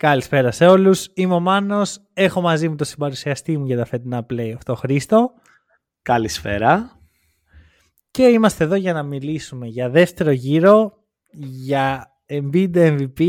[0.00, 1.10] Καλησπέρα σε όλους.
[1.14, 2.00] Είμαι ο Μάνος.
[2.12, 5.30] Έχω μαζί μου το συμπαρουσιαστή μου για τα φετινά play αυτό Χρήστο.
[6.02, 7.00] Καλησπέρα.
[8.10, 10.92] Και είμαστε εδώ για να μιλήσουμε για δεύτερο γύρο,
[11.40, 13.20] για Embiid MVP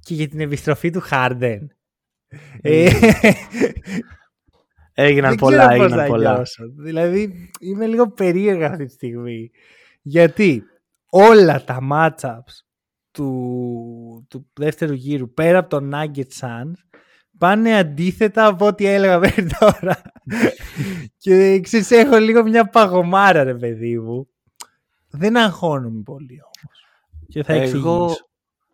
[0.00, 1.58] και για την επιστροφή του Harden.
[2.60, 2.90] Ε,
[4.92, 6.34] Έγιναν δεν πολλά, ξέρω πώς έγιναν θα πολλά.
[6.34, 6.64] νιώσω.
[6.76, 9.50] Δηλαδή είμαι λίγο περίεργα αυτή τη στιγμή.
[10.02, 10.62] Γιατί
[11.10, 12.67] όλα τα matchups
[13.22, 16.72] του, του δεύτερου γύρου πέρα από το Nugget Suns
[17.38, 20.02] πάνε αντίθετα από ό,τι έλεγα μέχρι τώρα.
[21.18, 24.28] και ξέρεις, έχω λίγο μια παγωμάρα ρε παιδί μου.
[25.10, 26.84] Δεν αγχώνομαι πολύ όμως.
[27.28, 28.28] Και θα Εγώ, εξηγήσω.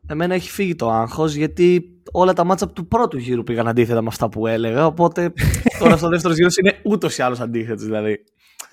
[0.06, 4.08] εμένα έχει φύγει το άγχος γιατί όλα τα μάτσα του πρώτου γύρου πήγαν αντίθετα με
[4.08, 4.86] αυτά που έλεγα.
[4.86, 5.32] Οπότε
[5.80, 7.84] τώρα στο δεύτερος γύρος είναι ούτως ή άλλως αντίθετο.
[7.84, 8.24] Δηλαδή.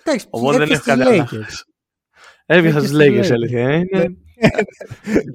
[0.04, 1.24] Εντάξει, Οπότε δεν έχω έπιασε κανένα.
[1.26, 1.64] τις Lakers.
[2.46, 3.32] Έπιασα Έπιασε τις τις λέγε, Lakers.
[3.32, 3.68] αλήθεια.
[3.70, 4.18] ε, είναι-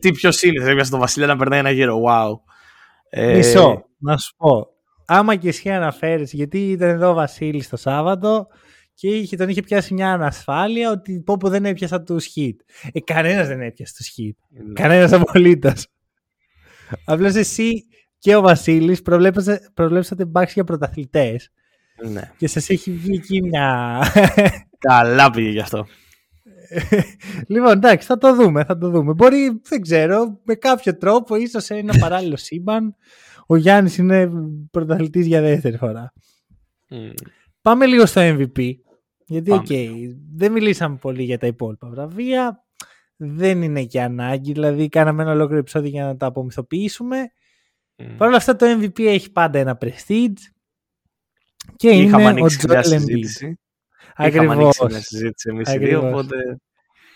[0.01, 2.03] Τι πιο σύνηθες, έπιασα τον Βασίλειο να περνάει ένα γύρο.
[2.07, 2.31] Wow.
[3.11, 4.67] Ε, Μισό, να σου πω.
[5.07, 8.47] Άμα και εσύ αναφέρεις, γιατί ήταν εδώ ο Βασίλης το Σάββατο
[8.95, 12.55] και είχε, τον είχε πιάσει μια ανασφάλεια ότι πω που δεν έπιασα τους hit.
[12.93, 14.65] Ε, κανένας δεν έπιασε τους hit.
[14.67, 14.73] ναι.
[14.73, 15.87] Κανένας απολύτως.
[17.05, 17.87] Απλώς εσύ
[18.19, 21.51] και ο Βασίλης προβλέψατε, προβλέψατε μπάξ για πρωταθλητές
[22.11, 22.33] ναι.
[22.37, 24.01] και σας έχει βγει εκεί μια...
[24.79, 25.87] Καλά πήγε γι' αυτό.
[27.53, 29.13] λοιπόν, εντάξει, θα το δούμε, θα το δούμε.
[29.13, 32.95] Μπορεί, δεν ξέρω, με κάποιο τρόπο, ίσως σε ένα παράλληλο σύμπαν,
[33.47, 34.31] ο Γιάννης είναι
[34.71, 36.13] πρωταθλητής για δεύτερη φορά.
[36.89, 37.09] Μμ.
[37.63, 38.73] Πάμε λίγο στο MVP.
[39.27, 40.17] Γιατί, οκ, Πάμε.
[40.35, 42.65] δεν μιλήσαμε πολύ για τα υπόλοιπα βραβεία.
[43.17, 44.53] Δεν είναι και ανάγκη.
[44.53, 47.17] Δηλαδή, κάναμε ένα ολόκληρο επεισόδιο για να τα απομυθοποιήσουμε.
[47.97, 48.17] Μμ.
[48.17, 50.41] Παρ' όλα αυτά, το MVP έχει πάντα ένα prestige.
[51.77, 53.53] Και Είχαμε είναι ο ανοίξει μια Joel Embiid.
[54.17, 54.45] Συζήτηση.
[54.45, 54.81] Είχαμε Ακριβώς.
[54.81, 56.13] ανοίξει μια συζήτηση εμείς οι δύο, Ακριβώς.
[56.23, 56.37] οπότε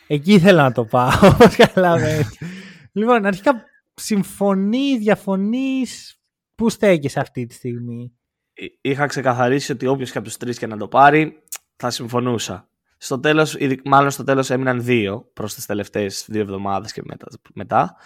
[0.07, 2.39] Εκεί ήθελα να το πάω, όπως καταλαβαίνεις.
[2.93, 6.21] λοιπόν, αρχικά συμφωνείς, διαφωνείς,
[6.55, 8.13] πού στέκεσαι αυτή τη στιγμή;
[8.55, 11.43] εί- είχα ξεκαθαρίσει ότι όποιος και από τους τρεις και να το πάρει,
[11.77, 12.69] θα συμφωνούσα.
[12.97, 17.27] Στο τέλος, ειδι- μάλλον στο τέλος έμειναν δύο προς τις τελευταίες δύο εβδομάδες και μετά.
[17.55, 17.97] μετά.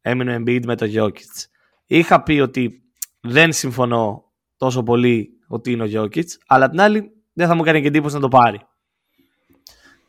[0.00, 1.44] Έμεινε ο Embiid με το Jokic.
[1.86, 2.82] Είχα πει ότι
[3.20, 7.62] δεν συμφωνώ τόσο πολύ ότι είναι ο Jokic, αλλά απ' την άλλη δεν θα μου
[7.62, 8.60] κάνει και εντύπωση να το πάρει.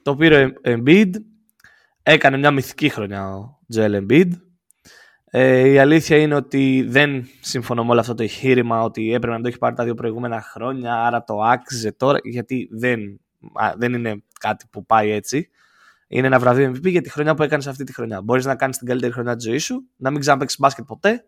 [0.01, 1.09] Το πήρε ο Embiid,
[2.03, 4.29] έκανε μια μυθική χρονιά ο Joel Embiid.
[5.25, 9.41] Ε, η αλήθεια είναι ότι δεν συμφωνώ με όλο αυτό το εγχείρημα ότι έπρεπε να
[9.41, 13.19] το έχει πάρει τα δύο προηγούμενα χρόνια, άρα το άξιζε τώρα, γιατί δεν,
[13.53, 15.49] α, δεν είναι κάτι που πάει έτσι.
[16.07, 18.21] Είναι ένα βραβείο MVP για τη χρονιά που έκανε αυτή τη χρονιά.
[18.21, 21.25] Μπορείς να κάνεις την καλύτερη χρονιά της ζωής σου, να μην ξαναπέξει μπάσκετ ποτέ.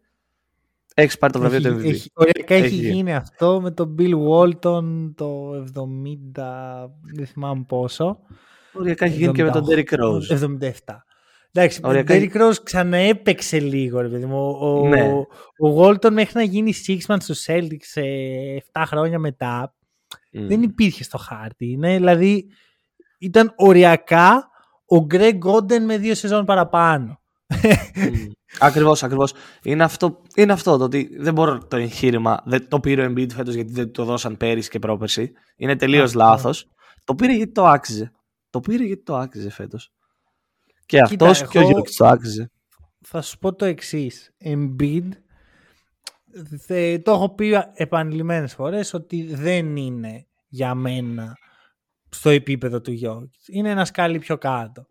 [0.95, 1.85] Έχεις πάρει το βραβείο έχει, του MVP.
[1.89, 2.93] έχει, οριακά έχει, Έχει γίνει.
[2.93, 8.19] γίνει αυτό με τον Bill Walton το 70, δεν θυμάμαι πόσο.
[8.73, 10.29] Οριακά έχει γίνει και με τον Derrick Rose.
[10.29, 10.69] 77.
[11.53, 14.57] Εντάξει, ο Οριακά- Derrick Rose ξαναέπαιξε λίγο, ρε παιδί μου.
[14.59, 15.11] Ο, ο, Ναι.
[15.59, 19.75] ο Walton μέχρι να γίνει Sixman στους Celtics ε, 7 χρόνια μετά,
[20.31, 20.47] Μμ.
[20.47, 21.71] δεν υπήρχε στο χάρτη.
[21.71, 22.45] Είναι, δηλαδή,
[23.19, 24.49] ήταν οριακά
[24.85, 27.20] ο Greg Oden με δύο σεζόν παραπάνω.
[28.59, 29.33] Ακριβώς, ακριβώς.
[29.63, 32.41] Είναι αυτό, είναι αυτό το ότι δεν μπορώ το εγχείρημα.
[32.45, 35.31] Δεν το πήρε ο Embiid φέτος γιατί δεν το δώσαν πέρυσι και πρόπερσι.
[35.55, 36.19] Είναι τελείως Αυτό.
[36.19, 36.67] λάθος.
[37.03, 38.11] Το πήρε γιατί το άξιζε.
[38.49, 39.91] Το πήρε γιατί το άξιζε φέτος.
[40.85, 42.51] Και Κοίτα, αυτός και ο εγώ- Γιώργη το άξιζε.
[43.01, 44.31] θα σου πω το εξής.
[44.45, 45.07] Embiid,
[46.65, 51.37] θε- το έχω πει επανειλημμένες φορές ότι δεν είναι για μένα
[52.09, 53.47] στο επίπεδο του Jokic.
[53.53, 54.85] Είναι ένας σκάλι πιο κάτω.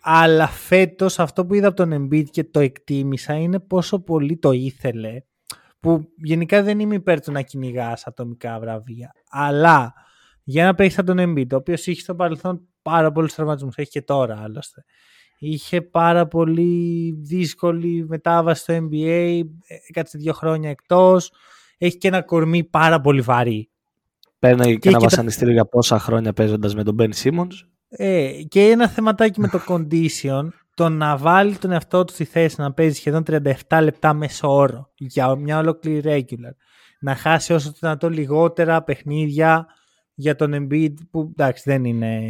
[0.00, 4.50] Αλλά φέτος αυτό που είδα από τον Embiid και το εκτίμησα είναι πόσο πολύ το
[4.52, 5.22] ήθελε
[5.80, 9.12] που γενικά δεν είμαι υπέρ του να κυνηγά ατομικά βραβεία.
[9.30, 9.92] Αλλά
[10.44, 14.02] για να παίξει τον Embiid, ο οποίος είχε στο παρελθόν πάρα πολλούς τραυματισμούς, έχει και
[14.02, 14.84] τώρα άλλωστε.
[15.38, 19.40] Είχε πάρα πολύ δύσκολη μετάβαση στο NBA,
[19.88, 21.32] έκατσε δύο χρόνια εκτός,
[21.78, 23.70] έχει και ένα κορμί πάρα πολύ βαρύ.
[24.38, 27.46] Παίρνει και, Και ένα κοίτα- βασανιστήριο για πόσα χρόνια παίζοντας με τον Ben Simmons.
[27.88, 32.60] Ε, και ένα θεματάκι με το condition, το να βάλει τον εαυτό του στη θέση
[32.60, 36.54] να παίζει σχεδόν 37 λεπτά μέσω όρο για μια ολόκληρη regular.
[37.00, 39.66] Να χάσει όσο το δυνατόν λιγότερα παιχνίδια
[40.14, 42.20] για τον Embiid που εντάξει δεν είναι,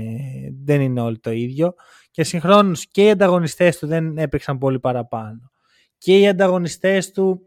[0.64, 1.74] δεν είναι όλο το ίδιο
[2.10, 5.50] και συγχρόνως και οι ανταγωνιστές του δεν έπαιξαν πολύ παραπάνω
[5.98, 7.40] και οι ανταγωνιστές του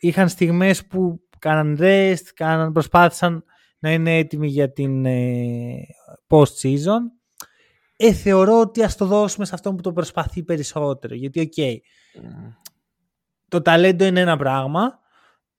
[0.00, 3.44] είχαν στιγμές που κάναν rest, κάναν, προσπάθησαν
[3.78, 5.86] να είναι έτοιμοι για την ε,
[6.28, 7.19] post-season.
[8.02, 11.14] Ε, θεωρώ ότι ας το δώσουμε σε αυτόν που το προσπαθεί περισσότερο.
[11.14, 11.76] Γιατί, ok, okay,
[13.48, 14.98] το ταλέντο είναι ένα πράγμα,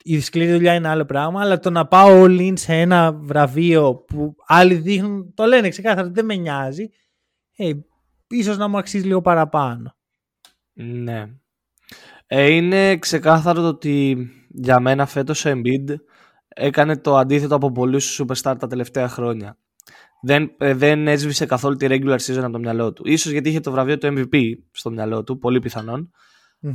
[0.04, 3.96] η σκληρή δουλειά είναι άλλο πράγμα, αλλά το να πάω all in σε ένα βραβείο
[3.96, 6.90] που άλλοι δείχνουν, το λένε ξεκάθαρα, δεν με νοιάζει,
[7.56, 7.72] ε,
[8.28, 9.96] ίσως να μου αξίζει λίγο παραπάνω.
[10.74, 11.26] Ναι.
[12.28, 15.96] Ε, είναι ξεκάθαρο το ότι για μένα φέτος ο Embiid
[16.48, 19.58] έκανε το αντίθετο από πολλούς superstar τα τελευταία χρόνια.
[20.22, 23.04] Δεν, ε, δεν έσβησε καθόλου τη regular season από το μυαλό του.
[23.06, 25.62] Ίσως γιατί είχε το βραβείο του MVP στο μυαλό του, πολύ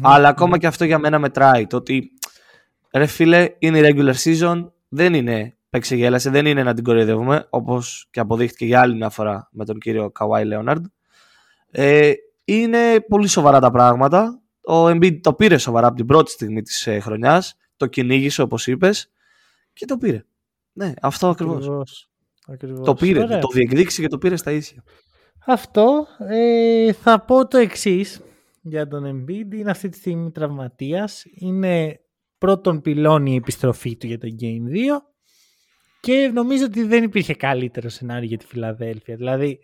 [0.01, 1.67] Αλλά ακόμα και αυτό για μένα μετράει.
[1.67, 2.11] Το ότι
[2.93, 8.09] ρε φίλε, είναι η regular season, δεν είναι παίξε δεν είναι να την κοροϊδεύουμε, όπως
[8.11, 10.85] και αποδείχτηκε για άλλη μια φορά με τον κύριο Καουάι Λέοναρντ.
[11.71, 12.13] Ε,
[12.45, 14.41] είναι πολύ σοβαρά τα πράγματα.
[14.61, 18.67] Ο Embiid το πήρε σοβαρά από την πρώτη στιγμή της ε, χρονιάς, το κυνήγησε όπως
[18.67, 19.11] είπες
[19.73, 20.25] και το πήρε.
[20.73, 22.11] Ναι, αυτό ακριβώς.
[22.85, 24.85] Το πήρε, το διεκδίκησε και το πήρε στα ίσια.
[25.47, 28.21] Αυτό ε, θα πω το εξής
[28.63, 29.55] για τον Embiid.
[29.55, 31.25] Είναι αυτή τη στιγμή τραυματίας.
[31.35, 32.01] Είναι
[32.39, 35.01] πρώτον πυλώνει η επιστροφή του για το Game 2
[36.01, 39.17] και νομίζω ότι δεν υπήρχε καλύτερο σενάριο για τη Φιλαδέλφια.
[39.17, 39.59] Δηλαδή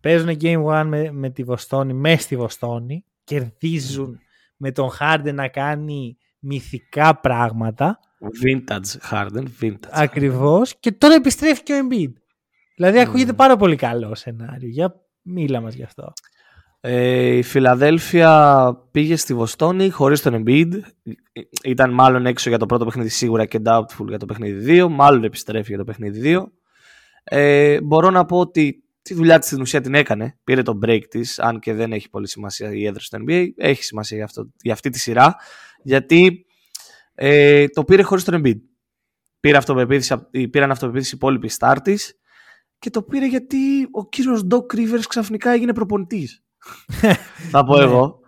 [0.00, 4.18] παίζουν Game 1 με, με τη Βοστόνη, μέσα στη Βοστόνη, κερδίζουν
[4.56, 7.98] με τον Harden να κάνει μυθικά πράγματα.
[8.44, 9.88] Vintage Harden, vintage.
[9.90, 10.76] Ακριβώς.
[10.80, 12.12] Και τώρα επιστρέφει και ο Embiid.
[12.76, 14.68] Δηλαδή ακούγεται πάρα πολύ καλό σενάριο.
[14.68, 16.12] Για μίλα μας γι' αυτό.
[16.80, 20.68] Ε, η Φιλαδέλφια πήγε στη Βοστόνη χωρίς τον Embiid.
[21.64, 24.88] Ήταν μάλλον έξω για το πρώτο παιχνίδι σίγουρα και doubtful για το παιχνίδι 2.
[24.90, 26.44] Μάλλον επιστρέφει για το παιχνίδι 2.
[27.24, 30.38] Ε, μπορώ να πω ότι τη δουλειά της στην ουσία την έκανε.
[30.44, 33.46] Πήρε το break της, αν και δεν έχει πολύ σημασία η έδρα στο NBA.
[33.56, 35.36] Έχει σημασία για, αυτό, για αυτή τη σειρά.
[35.82, 36.46] Γιατί
[37.14, 38.60] ε, το πήρε χωρίς τον Embiid.
[39.40, 40.16] Πήρε αυτοπεποίθηση,
[40.50, 41.96] πήραν αυτοπεποίθηση οι υπόλοιποι start
[42.78, 46.42] και το πήρε γιατί ο κύριος Doc Rivers ξαφνικά έγινε προπονητής
[47.50, 47.84] θα πω ναι.
[47.84, 48.18] εγώ.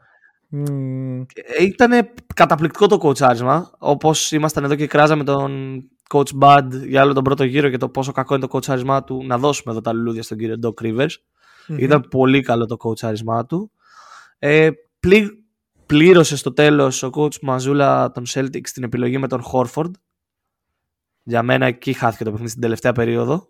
[1.35, 1.91] Ε, Ήταν
[2.35, 3.71] καταπληκτικό το κοουτσάρισμα.
[3.79, 7.89] Όπως ήμασταν εδώ και κράζαμε τον coach Bud για άλλο τον πρώτο γύρο και το
[7.89, 11.11] πόσο κακό είναι το κοουτσάρισμά του, να δώσουμε εδώ τα λουλούδια στον κύριο Doc Rivers.
[11.79, 13.73] Ήταν πολύ καλό το κοουτσάρισμά του.
[14.39, 14.71] Ε,
[15.01, 15.42] πλή,
[15.93, 19.91] πλήρωσε στο τέλος ο coach Μαζούλα των Celtics την επιλογή με τον Horford.
[21.23, 23.49] Για μένα εκεί χάθηκε το παιχνίδι στην τελευταία περίοδο.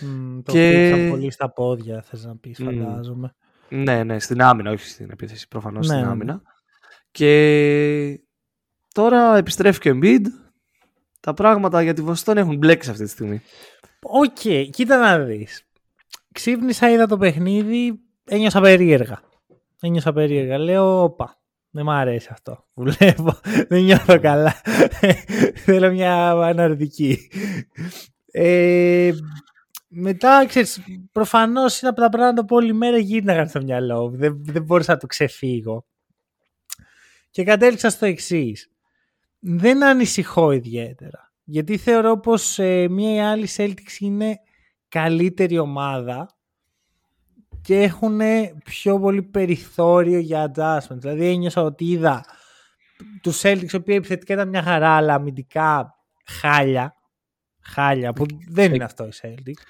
[0.00, 1.06] Mm, το και...
[1.10, 3.34] πολύ στα πόδια, θες να πεις, φαντάζομαι.
[3.68, 6.10] Ναι, ναι, στην άμυνα, όχι στην επίθεση, προφανώς ναι, στην ναι.
[6.10, 6.42] άμυνα.
[7.10, 8.20] Και
[8.94, 10.24] τώρα επιστρέφει και ο Embiid.
[11.20, 13.42] Τα πράγματα για τη Βοστόνη έχουν μπλέξει αυτή τη στιγμή.
[14.02, 15.64] Ok, okay, κοίτα να δεις.
[16.32, 19.20] Ξύπνησα, είδα το παιχνίδι, ένιωσα περίεργα.
[19.84, 20.58] Ένιωσα περίεργα.
[20.58, 21.40] Λέω, όπα,
[21.70, 23.40] δεν μ' αρέσει αυτό που βλέπω.
[23.68, 24.54] δεν νιώθω καλά.
[25.64, 27.30] Θέλω μια αναρρωτική.
[28.30, 29.12] Ε,
[29.88, 30.80] μετά, ξέρεις,
[31.12, 34.16] προφανώς είναι από τα πράγματα που όλη μέρα γύρναγαν στο μυαλό μου.
[34.16, 35.86] Δεν, δεν μπορούσα να το ξεφύγω.
[37.30, 38.70] Και κατέληξα στο εξής.
[39.38, 41.32] Δεν ανησυχώ ιδιαίτερα.
[41.44, 44.38] Γιατί θεωρώ πως ε, μία ή άλλη Celtics είναι
[44.88, 46.36] καλύτερη ομάδα
[47.62, 48.20] και έχουν
[48.64, 50.98] πιο πολύ περιθώριο για adjustment.
[50.98, 52.24] Δηλαδή ένιωσα ότι είδα
[53.22, 55.94] του Celtics, οι οποίοι επιθετικά ήταν μια χαρά, αλλά αμυντικά
[56.24, 56.94] χάλια.
[57.64, 59.62] Χάλια, που δεν είναι αυτό η Celtics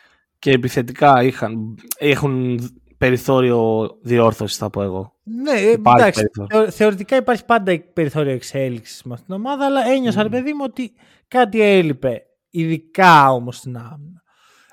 [0.42, 2.60] και επιθετικά είχαν, έχουν
[2.98, 5.12] περιθώριο διόρθωσης, θα πω εγώ.
[5.22, 6.24] Ναι, εντάξει,
[6.70, 10.22] θεωρητικά υπάρχει πάντα περιθώριο εξέλιξης με αυτήν την ομάδα, αλλά ένιωσα, mm.
[10.22, 10.92] ρε παιδί μου, ότι
[11.28, 12.22] κάτι έλειπε.
[12.50, 14.21] Ειδικά όμως στην άμυνα.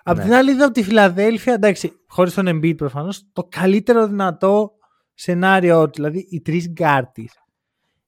[0.10, 0.24] Απ' ναι.
[0.24, 4.72] την άλλη, είδα ότι η Φιλαδέλφια, εντάξει, χωρίς τον Embiid προφανώς, το καλύτερο δυνατό
[5.14, 7.30] σενάριο, δηλαδή οι τρεις γκάρτι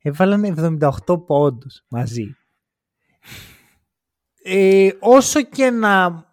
[0.02, 2.36] έβαλαν 78 πόντους μαζί.
[4.44, 6.26] Ε, όσο και να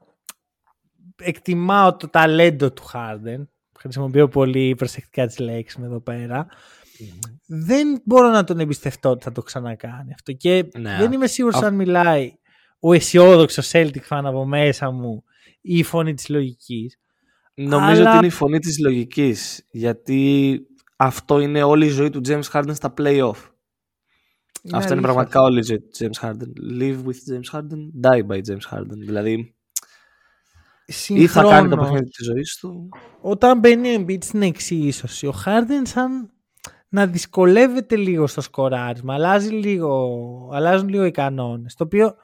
[1.16, 3.50] εκτιμάω το ταλέντο του Χάρντεν.
[3.78, 6.02] Χρησιμοποιώ πολύ προσεκτικά τις λέξεις με εδώ
[7.46, 10.32] Δεν μπορώ να τον εμπιστευτώ ότι θα το ξανακάνει αυτό.
[10.32, 10.96] Και ναι.
[10.98, 12.37] δεν είμαι σίγουρος αν μιλάει
[12.80, 15.24] ο αισιόδοξος Celtic fan από μέσα μου
[15.60, 16.98] ή η φωνή της λογικής.
[17.54, 19.66] Νομίζω ότι είναι η φωνή της λογικής.
[19.70, 20.60] Γιατί
[20.96, 23.50] αυτό είναι όλη η ζωή του James Harden στα play-off.
[24.72, 26.80] αυτό είναι πραγματικά όλη η ζωή του James Harden.
[26.80, 28.98] Live with James Harden, die by James Harden.
[28.98, 29.54] Δηλαδή
[30.90, 32.88] Συγχρόνω, ή θα κάνει το παιχνίδι της ζωής του.
[33.20, 36.30] Όταν μπαίνει ο Embiid στην εξίσωση, ο Harden σαν
[36.88, 39.14] να δυσκολεύεται λίγο στο σκοράρισμα.
[39.14, 40.18] Αλλάζει λίγο,
[40.52, 41.74] αλλάζουν λίγο οι κανόνες.
[41.74, 42.14] Το οποίο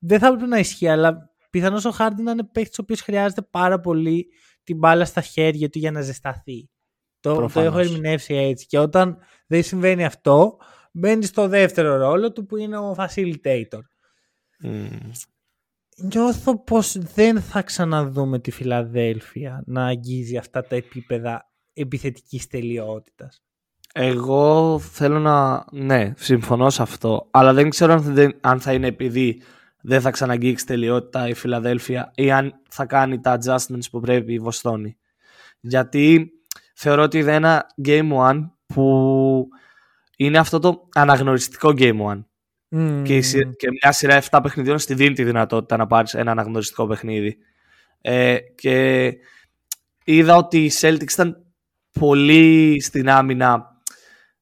[0.00, 3.42] δεν θα έπρεπε να ισχύει, αλλά πιθανώς ο Harden να είναι παίκτης ο οποίος χρειάζεται
[3.42, 4.26] πάρα πολύ
[4.64, 6.70] την μπάλα στα χέρια του για να ζεσταθεί.
[7.20, 8.66] Το, το έχω ερμηνεύσει έτσι.
[8.66, 10.56] Και όταν δεν συμβαίνει αυτό,
[10.92, 13.80] μπαίνει στο δεύτερο ρόλο του που είναι ο facilitator.
[14.64, 15.10] Mm.
[15.96, 23.42] Νιώθω πως δεν θα ξαναδούμε τη Φιλαδέλφια να αγγίζει αυτά τα επίπεδα επιθετικής τελειότητας.
[23.94, 25.64] Εγώ θέλω να.
[25.72, 27.28] Ναι, συμφωνώ σε αυτό.
[27.30, 29.42] Αλλά δεν ξέρω αν θα, αν θα είναι επειδή
[29.82, 34.38] δεν θα ξαναγγίξει τελειότητα η Φιλαδέλφια ή αν θα κάνει τα adjustments που πρέπει η
[34.38, 34.96] Βοστόνη.
[35.60, 36.30] Γιατί
[36.74, 39.48] θεωρώ ότι είναι ένα Game One που
[40.16, 42.24] είναι αυτό το αναγνωριστικό Game One.
[42.76, 43.02] Mm.
[43.04, 43.20] Και,
[43.56, 47.38] και μια σειρά 7 παιχνιδιών στη δίνει τη δυνατότητα να πάρεις ένα αναγνωριστικό παιχνίδι.
[48.00, 49.12] Ε, και
[50.04, 51.44] είδα ότι οι Celtics ήταν
[52.00, 53.64] πολύ στην άμυνα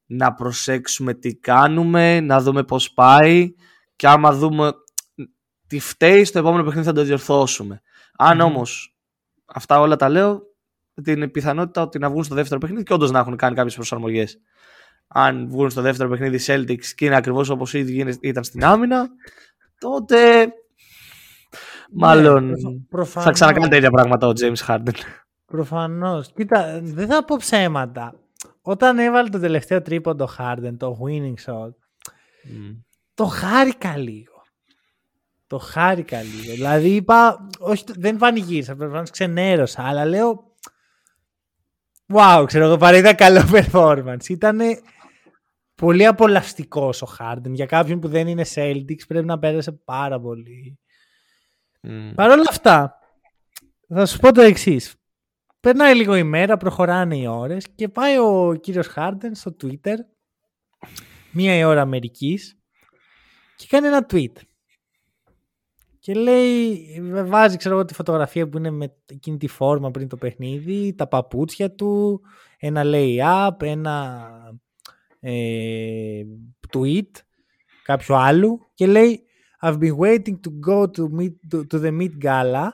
[0.05, 3.53] να προσέξουμε τι κάνουμε, να δούμε πώς πάει
[3.95, 4.71] και άμα δούμε
[5.69, 7.81] τι φταίει στο επόμενο παιχνίδι θα το διορθώσουμε.
[8.17, 8.45] Αν mm.
[8.45, 8.95] όμως
[9.45, 10.41] αυτά όλα τα λέω,
[11.03, 14.39] την πιθανότητα ότι να βγουν στο δεύτερο παιχνίδι και όντως να έχουν κάνει κάποιες προσαρμογές.
[15.07, 19.07] Αν βγουν στο δεύτερο παιχνίδι Celtics και είναι ακριβώς όπως ήδη ήταν στην άμυνα,
[19.79, 20.51] τότε.
[21.91, 22.49] Μάλλον
[22.89, 24.93] ναι, θα ξανακάνει τα ίδια πράγματα ο James Harden.
[25.45, 26.31] Προφανώς.
[26.33, 28.13] Κοίτα, δεν θα πω ψέματα.
[28.61, 31.73] Όταν έβαλε το τελευταίο τρίποντο Harden, το winning shot,
[33.13, 34.28] το χάρηκα λίγο.
[35.49, 36.53] Το χάρηκα λίγο.
[36.53, 40.49] Δηλαδή είπα, όχι, δεν πανηγύρισα, προφανώ ξενέρωσα, αλλά λέω,
[42.13, 44.29] Wow, ξέρω εγώ, παρά ήταν καλό performance.
[44.29, 44.59] Ήταν
[45.75, 47.51] πολύ απολαυστικός ο Harden.
[47.51, 50.79] Για κάποιον που δεν είναι Celtics πρέπει να πέρασε πάρα πολύ.
[51.87, 52.11] Mm.
[52.15, 52.99] Παρ' όλα αυτά,
[53.87, 54.95] θα σου πω το εξής.
[55.59, 59.95] Περνάει λίγο η μέρα, προχωράνε οι ώρες και πάει ο κύριος Harden στο Twitter
[61.31, 62.59] μία η ώρα Αμερικής
[63.55, 64.33] και κάνει ένα tweet.
[66.09, 66.87] Και λέει,
[67.25, 71.07] βάζει ξέρω εγώ τη φωτογραφία που είναι με εκείνη τη φόρμα πριν το παιχνίδι, τα
[71.07, 72.21] παπούτσια του,
[72.59, 74.27] ένα lay-up, ένα
[75.19, 76.21] ε,
[76.73, 77.09] tweet
[77.83, 79.23] κάποιο άλλου και λέει
[79.61, 82.69] I've been waiting to go to, meet, to, to the Meet Gala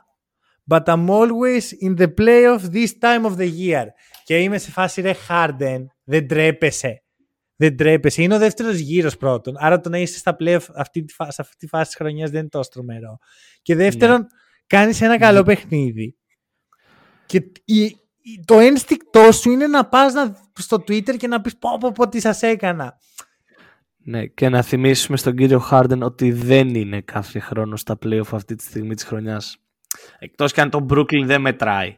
[0.71, 3.85] but I'm always in the playoff this time of the year.
[4.23, 7.04] Και είμαι σε φάση ρε Harden, δεν τρέπεσαι.
[7.55, 8.21] Δεν τρέπεσαι.
[8.21, 9.55] Είναι ο δεύτερος γύρος πρώτον.
[9.57, 12.49] Άρα το να είσαι στα playoff αυτή, σε αυτή τη φάση της χρονιάς δεν είναι
[12.49, 13.17] τόσο τρομερό.
[13.61, 14.27] Και δεύτερον, ναι.
[14.67, 15.45] κάνεις ένα καλό ναι.
[15.45, 16.17] παιχνίδι.
[17.25, 17.97] Και η,
[18.45, 20.13] το ένστικτό σου είναι να πας
[20.53, 22.99] στο Twitter και να πεις πω, πω, πω τι σας έκανα.
[23.97, 28.55] Ναι, και να θυμίσουμε στον κύριο Χάρντεν ότι δεν είναι κάθε χρόνο στα playoff αυτή
[28.55, 29.57] τη στιγμή της χρονιάς.
[30.19, 31.97] Εκτός και αν το Brooklyn δεν μετράει.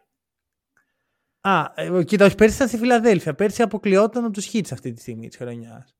[1.47, 3.33] Α, ε, κοίτα, όχι, πέρσι ήταν στη Φιλαδέλφια.
[3.33, 5.95] Πέρσι αποκλειόταν από τους Hits αυτή τη στιγμή της χρονιάς.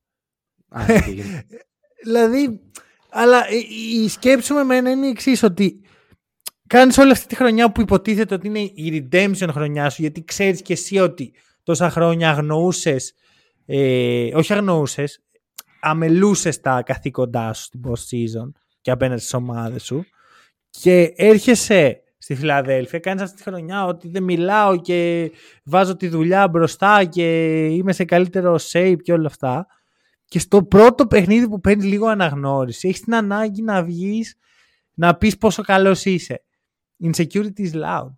[2.04, 2.62] δηλαδή,
[3.10, 3.56] αλλά ε,
[4.04, 5.82] η σκέψη μου εμένα είναι η εξής, ότι
[6.68, 10.62] κάνεις όλη αυτή τη χρονιά που υποτίθεται ότι είναι η redemption χρονιά σου, γιατί ξέρεις
[10.62, 13.14] και εσύ ότι τόσα χρόνια αγνοούσες,
[13.66, 15.24] ε, όχι αγνοούσες,
[15.82, 18.52] αμελούσες τα καθήκοντά σου στην post season
[18.82, 20.06] και απέναντι στις ομάδες σου
[20.70, 23.00] και έρχεσαι στη Φιλαδέλφια.
[23.00, 25.32] Κάνει αυτή τη χρονιά ότι δεν μιλάω και
[25.64, 29.68] βάζω τη δουλειά μπροστά και είμαι σε καλύτερο shape και όλα αυτά.
[30.26, 34.36] Και στο πρώτο παιχνίδι που παίρνει λίγο αναγνώριση, έχεις την ανάγκη να βγεις
[34.94, 36.44] να πεις πόσο καλός είσαι.
[37.04, 38.14] Insecurity is loud.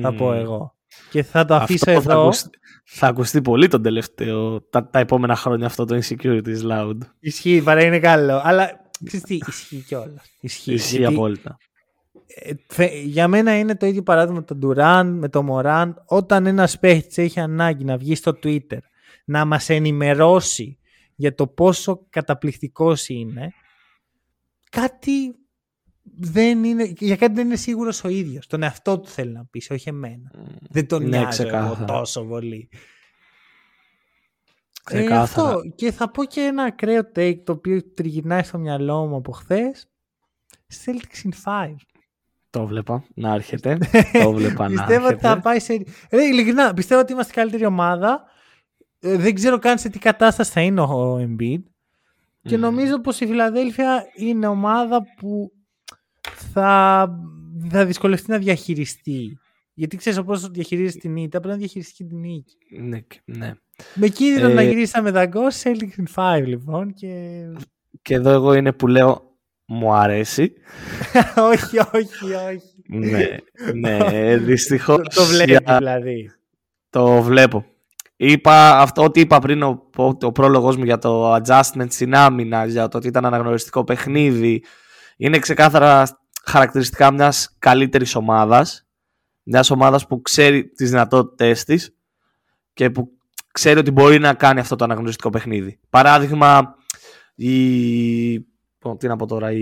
[0.00, 0.76] Θα πω εγώ.
[1.10, 2.00] Και θα το αφήσω εδώ.
[2.02, 2.50] Θα ακουστεί,
[2.84, 6.98] θα ακουστεί πολύ τον τελευταίο, τα, τα επόμενα χρόνια αυτό το insecurity is loud.
[7.20, 8.40] Ισχύει, παρά είναι καλό.
[8.44, 10.36] Αλλά ξέρεις τι, ισχύει κιόλας.
[10.40, 11.58] Ισχύει, ισχύει γιατί, απόλυτα
[13.04, 16.02] για μένα είναι το ίδιο παράδειγμα με τον Ντουράν, με τον Μωράν.
[16.06, 18.78] Όταν ένας παίχτης έχει ανάγκη να βγει στο Twitter
[19.24, 20.78] να μας ενημερώσει
[21.14, 23.52] για το πόσο καταπληκτικός είναι,
[24.70, 25.34] κάτι
[26.02, 28.46] δεν είναι, για κάτι δεν είναι σίγουρος ο ίδιος.
[28.46, 30.30] Τον εαυτό του θέλει να πεις, όχι εμένα.
[30.70, 32.68] δεν τον ναι, νοιάζει εγώ τόσο πολύ.
[34.90, 35.60] Ε, αυτό.
[35.74, 39.86] Και θα πω και ένα ακραίο take το οποίο τριγυρνάει στο μυαλό μου από χθες.
[40.84, 41.74] Celtics in 5.
[42.52, 43.78] Το βλέπα να έρχεται.
[44.22, 45.84] το βλέπα να Πιστεύω ότι θα πάει σε.
[46.10, 48.24] Ρε, ειλικρινά, πιστεύω ότι είμαστε η καλύτερη ομάδα.
[49.00, 51.62] Ε, δεν ξέρω καν σε τι κατάσταση θα είναι ο Embiid.
[52.42, 55.52] Και νομίζω πως η Φιλαδέλφια είναι ομάδα που
[56.52, 57.08] θα,
[57.70, 59.38] θα δυσκολευτεί να διαχειριστεί.
[59.74, 62.56] Γιατί ξέρεις πώ διαχειρίζεσαι την ήττα, πρέπει να διαχειριστεί και την νίκη.
[62.80, 63.54] Ναι, ναι.
[63.94, 64.54] Με κίνδυνο ε...
[64.54, 66.92] να γυρίσαμε δαγκός σε Celtics 5 λοιπόν.
[66.92, 67.44] Και...
[68.02, 69.31] και εδώ εγώ είναι που λέω
[69.64, 70.52] μου αρέσει.
[71.52, 72.72] όχι, όχι, όχι.
[72.86, 73.36] ναι,
[73.74, 74.96] ναι, δυστυχώς.
[74.96, 76.30] Το, το βλέπει δηλαδή.
[76.90, 77.64] Το βλέπω.
[78.16, 79.90] Είπα αυτό ότι είπα πριν ο,
[80.20, 84.64] ο πρόλογος μου για το adjustment στην άμυνα, για το ότι ήταν αναγνωριστικό παιχνίδι.
[85.16, 88.86] Είναι ξεκάθαρα χαρακτηριστικά μιας καλύτερης ομάδας.
[89.42, 91.96] Μιας ομάδας που ξέρει τις δυνατότητές της
[92.72, 93.08] και που
[93.52, 95.80] ξέρει ότι μπορεί να κάνει αυτό το αναγνωριστικό παιχνίδι.
[95.90, 96.74] Παράδειγμα,
[97.34, 98.32] η...
[98.98, 99.58] Τι να πω τώρα, η...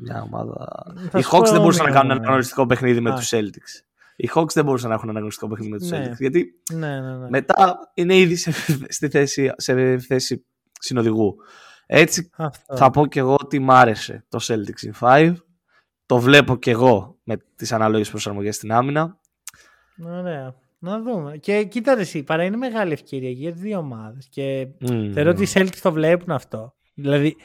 [0.00, 0.84] Μια ομάδα...
[1.10, 2.12] Θα οι σου Hawks πω δεν μπορούσαν να μια κάνουν ένα ομάδα.
[2.14, 3.14] αναγνωριστικό παιχνίδι με Α.
[3.14, 3.84] τους Celtics.
[4.16, 6.06] Οι Hawks δεν μπορούσαν να έχουν ένα αναγνωριστικό παιχνίδι με τους Ναι.
[6.10, 6.16] Celtics.
[6.18, 7.28] Γιατί Ναι, ναι, ναι.
[7.28, 8.52] μετά είναι ήδη σε,
[8.88, 10.44] στη θέση, σε θέση
[10.80, 11.36] συνοδηγού.
[11.86, 12.76] Έτσι Αυτό.
[12.76, 15.34] θα πω και εγώ ότι μ' άρεσε το Celtics in 5.
[16.06, 19.18] Το βλέπω και εγώ με τις ανάλογες προσαρμογές στην άμυνα.
[20.06, 20.54] Ωραία.
[20.78, 21.36] Να δούμε.
[21.36, 24.28] Και κοίτα ρε εσύ, παρά είναι μεγάλη ευκαιρία για τις δύο ομάδες.
[24.30, 25.12] Και Μμμ.
[25.12, 26.74] θεωρώ ότι οι Celtics το βλέπουν αυτό.
[26.98, 27.36] Δηλαδή,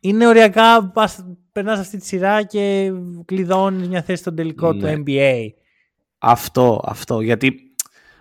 [0.00, 2.92] είναι οριακά, πας, περνάς αυτή τη σειρά και
[3.24, 4.80] κλειδώνεις μια θέση στον τελικό Ναι.
[4.96, 5.34] του NBA.
[6.18, 7.20] Αυτό, αυτό.
[7.20, 7.54] Γιατί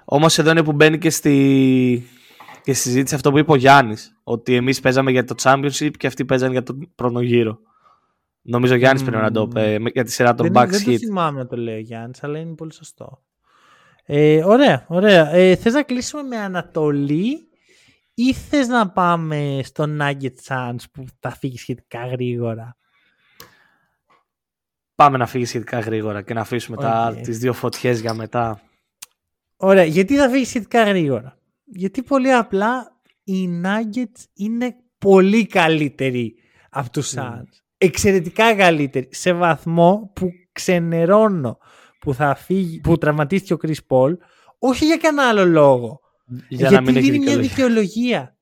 [0.06, 2.04] όμως εδώ είναι που μπαίνει και στη,
[2.64, 4.20] και στη συζήτηση αυτό που είπε ο Γιάννης.
[4.24, 7.60] Ότι εμείς παίζαμε για το Championship και αυτοί παίζανε για τον πρώτο γύρο.
[8.42, 9.52] Νομίζω ο Γιάννης πρέπει να το Μμμ.
[9.84, 10.96] πει για τη σειρά των δεν, Bucks δεν το Heat.
[10.98, 13.22] θυμάμαι να το λέει ο Γιάννης, αλλά είναι πολύ σωστό.
[14.06, 15.34] Ε, ωραία, ωραία.
[15.34, 17.49] Ε, θες να κλείσουμε με Ανατολή;
[18.22, 22.78] Ή θες να πάμε στο Nuggets-Suns που θα φύγει σχετικά γρήγορα;
[24.96, 27.22] Πάμε να φύγει σχετικά γρήγορα και να αφήσουμε τα, Οκ.
[27.22, 28.62] τις δύο φωτιές για μετά.
[29.56, 36.36] Ωραία, γιατί θα φύγει σχετικά γρήγορα; Γιατί πολύ απλά οι Nuggets είναι πολύ καλύτεροι
[36.70, 37.50] από τους Suns.
[37.78, 39.08] Εξαιρετικά καλύτεροι.
[39.12, 41.58] Σε βαθμό που ξενερώνω
[42.00, 44.18] που, θα φύγει, που τραυματίστηκε ο Chris Paul,
[44.60, 46.08] όχι για κανένα άλλο λόγο.
[46.30, 47.56] Για γιατί να μην έχει δίνει μια δικαιολογία.
[47.56, 48.38] δικαιολογία.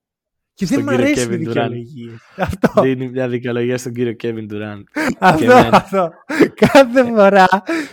[0.54, 1.48] Και δεν Στον μου κύριο αρέσουν οι Kevin Durant.
[1.48, 2.12] δικαιολογίε.
[2.38, 2.82] Αυτό.
[2.82, 4.82] Δίνει μια δικαιολογία στον κύριο Kevin Durant.
[5.20, 5.78] αυτό, εμένα.
[5.78, 6.10] αυτό.
[6.56, 7.48] Κάθε φορά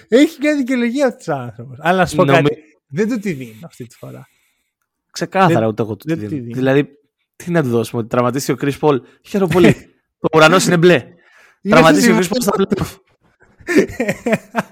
[0.09, 1.79] έχει μια δικαιολογία αυτός ο άνθρωπος.
[1.81, 2.61] Αλλά να σου πω Νομι- κάτι.
[2.89, 4.29] Δεν του τη δίνω αυτή τη φορά.
[5.11, 6.43] Ξεκάθαρα Δεν- ούτε εγώ του δεν τη τη δίνω.
[6.43, 6.55] δίνω.
[6.57, 6.89] Δηλαδή,
[7.37, 8.99] τι να του δώσουμε, ότι τραυματίστηκε ο Chris Paul.
[9.27, 9.75] Χαίρομαι πολύ.
[10.21, 10.95] το ουρανός είναι μπλε.
[11.63, 12.97] Είναι Τραυματίστηκε ο στο Chris Paul στα playoff.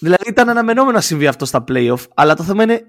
[0.00, 2.82] δηλαδή ήταν αναμενόμενο να συμβεί αυτό στα playoff, αλλά το θέμα είναι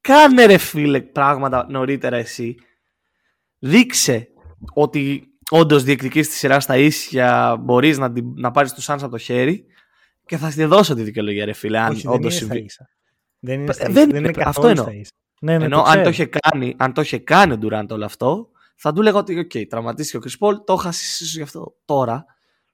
[0.00, 2.56] κάνε ρε φίλε πράγματα νωρίτερα εσύ.
[3.58, 4.28] Δείξε
[4.74, 9.08] ότι όντως διεκδικείς τη σειρά στα ίσια, μπορείς να, την- να πάρεις τους Suns από
[9.10, 9.64] το χέρι
[10.26, 11.78] και θα στη δώσω τη δικαιολογία, ρε φίλε.
[11.78, 12.64] Αν Όχι, δεν όντως είναι στα συμβεί.
[12.64, 12.88] ίσα.
[13.38, 14.00] Δεν είναι, στα Ε, ίσα.
[14.00, 14.84] δεν δεν είναι είναι, αυτό καθόλου εννοώ.
[14.84, 15.10] στα ίσα.
[15.40, 16.08] Ναι, ναι, Ενώ το αν, το ξέρω.
[16.10, 19.50] είχε κάνει, αν το είχε κάνει ο Durant όλο αυτό, θα του έλεγα ότι, οκ,
[19.68, 21.74] τραυματίστηκε ο Chris Paul, το έχασε ίσως γι' αυτό.
[21.84, 22.24] Τώρα,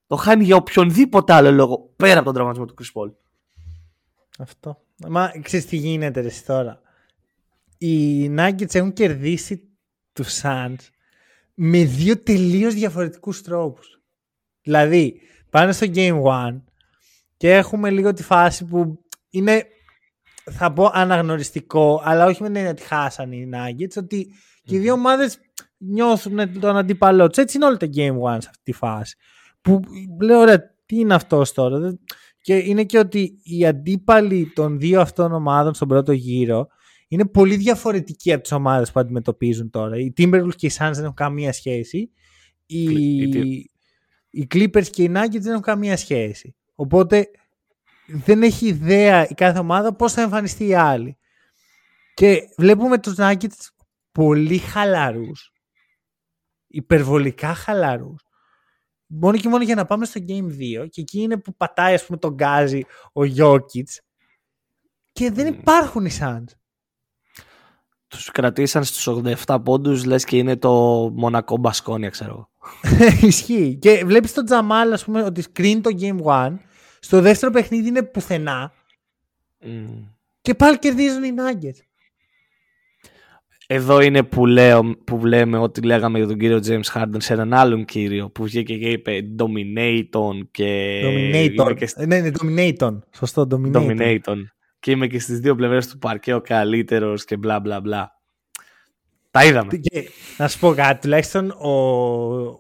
[0.07, 3.13] το χάνει για οποιονδήποτε άλλο λόγο πέρα από τον τραυματισμό του Chris Paul.
[4.39, 4.79] Αυτό.
[5.09, 6.81] Μα ξέρεις τι γίνεται ρε, εσύ τώρα.
[7.87, 9.63] Οι Nuggets έχουν κερδίσει
[10.13, 10.77] τους Suns
[11.55, 14.01] με δύο τελείως διαφορετικούς τρόπους.
[14.63, 15.21] Δηλαδή,
[15.51, 16.63] πάνε στο Game 1
[17.37, 19.65] και έχουμε λίγο τη φάση που είναι,
[20.51, 24.29] θα πω, αναγνωριστικό, αλλά όχι με την έννοια ότι χάσαν οι Nuggets, ότι
[24.63, 25.39] και οι δύο ομάδες
[25.79, 27.39] νιώθουν τον αντίπαλό τους.
[27.39, 29.17] Έτσι είναι όλα τα Game 1 σε αυτή τη φάση.
[29.61, 29.81] Που
[30.21, 31.79] λέω, ωραία, τι είναι αυτός τώρα.
[31.79, 32.01] Δεν-
[32.41, 36.67] Και είναι και ότι οι αντίπαλοι των δύο αυτών ομάδων στον πρώτο γύρο
[37.09, 39.97] είναι πολύ διαφορετικοί από τις ομάδες που αντιμετωπίζουν τώρα.
[39.99, 42.11] Οι Timberwolves και οι Suns δεν έχουν καμία σχέση.
[42.67, 42.87] Οι,
[43.47, 43.71] Οι-
[44.31, 46.57] οι Clippers και οι Nuggets δεν έχουν καμία σχέση.
[46.75, 47.31] Οπότε
[48.07, 51.19] δεν έχει ιδέα η κάθε ομάδα πώς θα εμφανιστεί η άλλη.
[52.15, 53.69] Και βλέπουμε τους Nuggets
[54.13, 55.53] πολύ χαλαρούς.
[56.67, 58.23] Υπερβολικά χαλαρούς.
[59.07, 60.47] Μόνο και μόνο για να πάμε στο Game
[60.83, 63.85] 2 και εκεί είναι που πατάει ας πούμε τον γκάζι ο Jokic
[65.13, 66.45] και δεν υπάρχουν οι Suns.
[68.15, 69.09] Τους κρατήσαν στους
[69.47, 70.71] 87 πόντους, λες και είναι το
[71.15, 72.51] Μονακό Μπασκόνια, ξέρω εγώ.
[73.29, 73.79] Ισχύει.
[73.81, 76.57] Και βλέπεις τον Τζαμάλ ας πούμε ότι screen το Game 1
[77.01, 78.73] στο δεύτερο παιχνίδι είναι πουθενά
[79.61, 79.87] Μμ.
[80.41, 81.79] και πάλι κερδίζουν οι Nuggets.
[83.67, 87.55] Εδώ είναι που, λέω, που λέμε ότι λέγαμε για τον κύριο James Harden σε έναν
[87.55, 91.01] άλλον κύριο που βγήκε και είπε Dominaton και.
[91.05, 91.53] Dominator.
[91.53, 92.99] είμαι και Ναι, ναι, Dominaton.
[93.17, 93.75] Σωστό, Dominator.
[93.75, 94.37] Dominaton.
[94.85, 98.21] Και είμαι και στις δύο πλευρές του παρκέ ο καλύτερος και μπλα μπλα μπλα.
[99.31, 99.77] Τα είδαμε.
[99.77, 101.71] Και, να σου πω κάτι, τουλάχιστον ο,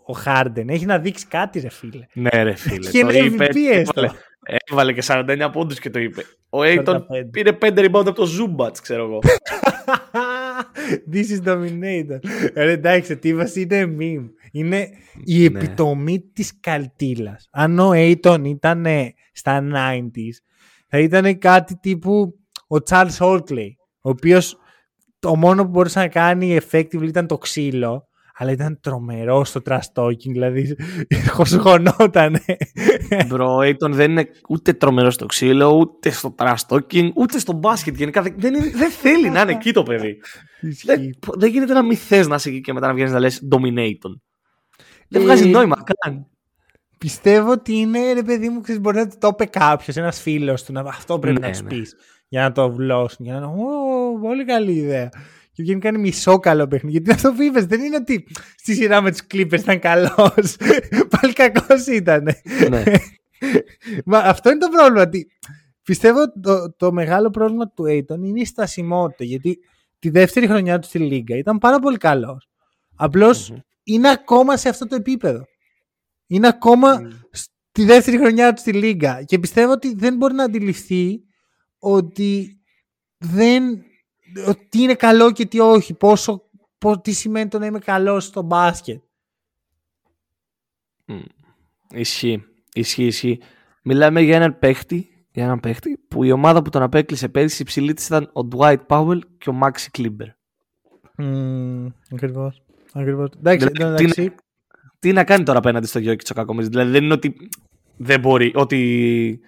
[0.06, 2.06] ο Harden έχει να δείξει κάτι ρε φίλε.
[2.12, 2.90] Ναι ρε φίλε.
[2.90, 4.00] Και το είναι είπε, MVP έστω.
[4.00, 4.18] έβαλε,
[4.70, 6.22] έβαλε και 49 πόντους και το είπε.
[6.50, 7.00] Ο Aiton 45.
[7.30, 9.18] πήρε 5 rebound από το Zubats, ξέρω εγώ.
[11.12, 12.18] This is Dominator.
[12.54, 14.28] Ρε, εντάξει, ο τύπος είναι meme.
[14.52, 14.88] Είναι
[15.24, 15.58] η Ναι.
[15.58, 17.48] επιτομή της καλτήλας.
[17.52, 18.87] Αν ο Aiton ήταν
[19.32, 20.37] στα 90s,
[20.94, 22.35] θα ήταν κάτι τύπου
[22.68, 23.68] ο Charles Oakley,
[24.00, 24.57] ο οποίος
[25.18, 28.02] το μόνο που μπορούσε να κάνει effective ήταν το ξύλο,
[28.37, 30.76] αλλά ήταν τρομερό στο trash talking, δηλαδή
[31.35, 32.40] χωσουχωνότανε.
[33.30, 37.52] Bro, ο Aiton δεν είναι ούτε τρομερό στο ξύλο, ούτε στο trash talking, ούτε στο
[37.52, 37.96] μπάσκετ.
[37.96, 40.16] Γενικά δεν, δεν, είναι- δεν θέλει να είναι εκεί το παιδί.
[40.61, 41.18] δεν, Ισχύει.
[41.38, 44.12] δεν γίνεται να μην θες να είσαι εκεί και μετά να βγαίνεις να λες Dominaton.
[45.09, 46.26] Δεν Ε, βγάζει νόημα καν.
[47.05, 50.73] Πιστεύω ότι είναι ρε παιδί μου, ξέρεις, μπορεί να το είπε κάποιος, ένας φίλος του.
[50.73, 51.69] Να, αυτό πρέπει Ναι, να τους ναι.
[51.69, 51.97] πεις.
[52.29, 53.25] Για να το βλώσουν.
[53.25, 55.09] Για να Ω, πολύ καλή ιδέα.
[55.53, 56.97] Και βγαίνει κάνει μισό καλό παιχνίδι.
[56.97, 60.57] Γιατί αυτό που είπες, δεν είναι ότι στη σειρά με τους Clippers ήταν καλός.
[61.21, 62.29] Πάλι κακός ήταν.
[62.71, 62.83] ναι.
[64.05, 65.03] Μα αυτό είναι το πρόβλημα.
[65.03, 65.27] Ότι
[65.83, 69.25] πιστεύω το, το μεγάλο πρόβλημα του Aiton είναι η στασιμότητα.
[69.25, 69.59] Γιατί
[69.99, 72.49] τη δεύτερη χρονιά του στη Λίγκα ήταν πάρα πολύ καλός.
[72.97, 73.53] Απλώς
[73.85, 75.45] είναι ακόμα σε αυτό το επίπεδο.
[76.26, 79.22] Είναι ακόμα στη δεύτερη χρονιά του στη Λίγκα.
[79.22, 81.20] Και πιστεύω ότι δεν μπορεί να αντιληφθεί
[81.78, 82.60] ότι
[83.18, 83.82] δεν
[84.48, 85.94] ότι είναι καλό και τι όχι.
[85.94, 86.42] Πόσο,
[86.78, 89.02] πο- τι σημαίνει το να είμαι καλός στο μπάσκετ.
[91.94, 92.44] Ισχύει.
[92.74, 93.40] Ισχύει, ισχύει.
[93.82, 97.92] Μιλάμε για έναν παίχτη, για έναν παίχτη που η ομάδα που τον απέκλεισε πέρυσι υψηλή
[97.94, 100.26] της ήταν ο Dwight Powell και ο Maxi Kleber.
[101.18, 102.62] Mm, Ακριβώς.
[102.92, 103.28] Ακριβώς.
[103.38, 104.34] Εντάξει, Δηλαδή, εν τω
[105.05, 106.69] τι μεταξύ, Τι να κάνει τώρα απέναντι στο Γιώκητς ο Κακομίζη.
[106.69, 107.37] Δηλαδή δεν είναι ότι
[107.97, 109.40] δεν μπορεί, ότι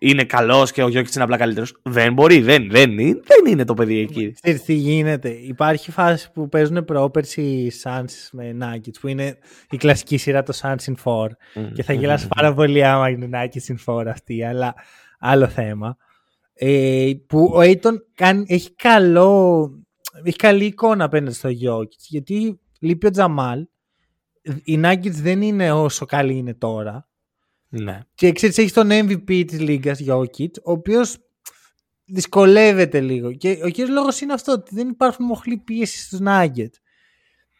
[0.00, 1.76] είναι καλός και ο Γιώκητς είναι απλά καλύτερος.
[1.82, 4.32] Δεν μπορεί, δεν, δεν, είναι, δεν είναι το παιδί εκεί.
[4.42, 5.28] Ξέρεις τι γίνεται.
[5.28, 9.38] Υπάρχει φάση που παίζουν πρόπερση οι Suns με Nuggets που είναι
[9.70, 11.26] η κλασική σειρά το Suns in 4
[11.74, 14.74] και θα γελάσει πάρα πολύ άμα είναι Nuggets in 4 αυτή αλλά
[15.18, 15.96] άλλο θέμα.
[16.54, 19.70] Ε, που ο Aiton κάνει, έχει, καλό,
[20.22, 23.66] έχει καλή εικόνα απέναντι στο Jokic γιατί λείπει ο Τζαμάλ
[24.42, 27.08] οι Nuggets δεν είναι όσο καλή είναι τώρα.
[27.72, 28.00] Ναι.
[28.14, 31.16] και ξέρεις έχεις τον MVP της Λίγκας Jokic ο οποίος
[32.04, 33.32] δυσκολεύεται λίγο.
[33.32, 36.74] Και ο κύριος λόγος είναι αυτό ότι δεν υπάρχουν μοχλή πίεσης στους Nuggets.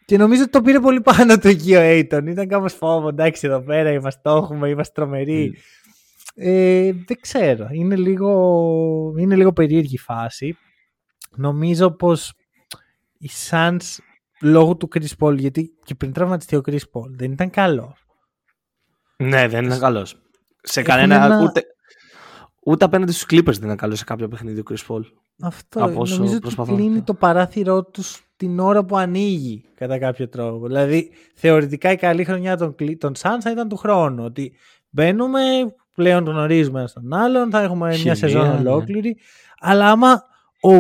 [0.05, 3.47] Και νομίζω ότι το πήρε πολύ πάνω το εκεί ο Aiton ήταν κάπως φόβο εντάξει
[3.47, 5.55] εδώ πέρα είμαστε το έχουμε είμαστε τρομεροί.
[6.35, 10.57] Ε, δεν ξέρω είναι λίγο, είναι λίγο περίεργη η φάση.
[11.37, 12.33] Νομίζω πως
[13.19, 13.99] οι Suns
[14.43, 17.97] λόγω του Chris Paul γιατί και πριν τραυματιστεί ο Chris Paul δεν ήταν καλό
[19.17, 20.23] Ναι, δεν είναι καλός.
[20.63, 21.25] Σε Έχουν κανένα.
[21.25, 21.63] ένα- Ούτε,
[22.65, 25.01] ούτε απέναντι στους Clippers δεν είναι καλό σε κάποιο παιχνίδι ο Chris Paul.
[25.43, 26.75] Αυτό Από όσο νομίζω ότι προσπαθώ.
[26.75, 30.67] κλείνει το παράθυρό τους την ώρα που ανοίγει κατά κάποιο τρόπο.
[30.67, 34.25] Δηλαδή θεωρητικά η καλή χρονιά των, Cl- των Suns θα ήταν του χρόνου.
[34.25, 34.53] Ότι
[34.91, 35.41] μπαίνουμε,
[35.95, 38.59] πλέον γνωρίζουμε ένα τον άλλον, θα έχουμε Χημεία, μια σεζόν ναι.
[38.71, 39.17] ολόκληρη.
[39.61, 40.23] Αλλά άμα
[40.61, 40.71] ο,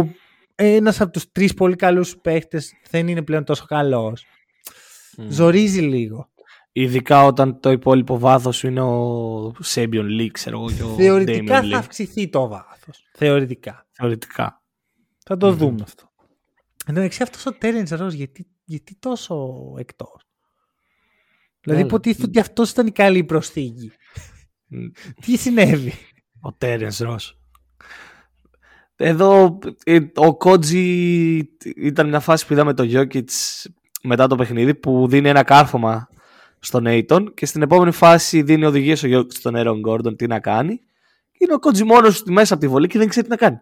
[0.62, 4.24] ένας από τους τρεις πολύ καλούς παίχτες δεν είναι πλέον τόσο καλός,
[5.28, 6.30] ζορίζει λίγο.
[6.72, 10.70] Ειδικά όταν το υπόλοιπο βάθος σου είναι ο Σέμπιον Λί, ξέρω εγώ.
[10.72, 11.78] και ο Θεωρητικά Damian θα Lee.
[11.78, 13.08] αυξηθεί το βάθος.
[13.14, 13.86] Θεωρητικά.
[13.90, 14.62] Θεωρητικά.
[15.24, 16.10] Θα το δούμε αυτό.
[16.86, 20.24] Εν τω μεταξύ αυτός ο Terence Ross γιατί, γιατί τόσο εκτός;
[21.60, 21.90] Δηλαδή Έλα.
[21.90, 23.92] υποτίθεται ότι αυτός ήταν η καλή προσθήκη.
[24.66, 24.76] Μ.
[25.20, 25.92] Τι συνέβη;
[26.40, 27.38] Ο Τέρενς Ρος.
[29.02, 31.36] Εδώ ε, ο Κότζι
[31.76, 33.24] ήταν μια φάση που είδαμε το Jokic
[34.02, 36.08] μετά το παιχνίδι που δίνει ένα κάρφωμα
[36.58, 40.40] στον Aiton και στην επόμενη φάση δίνει οδηγίες ο Jokic στον Aaron Gordon τι να
[40.40, 40.80] κάνει.
[41.38, 43.60] Είναι ο Κότζι μόνος του μέσα από τη βολή και δεν ξέρει τι να κάνει.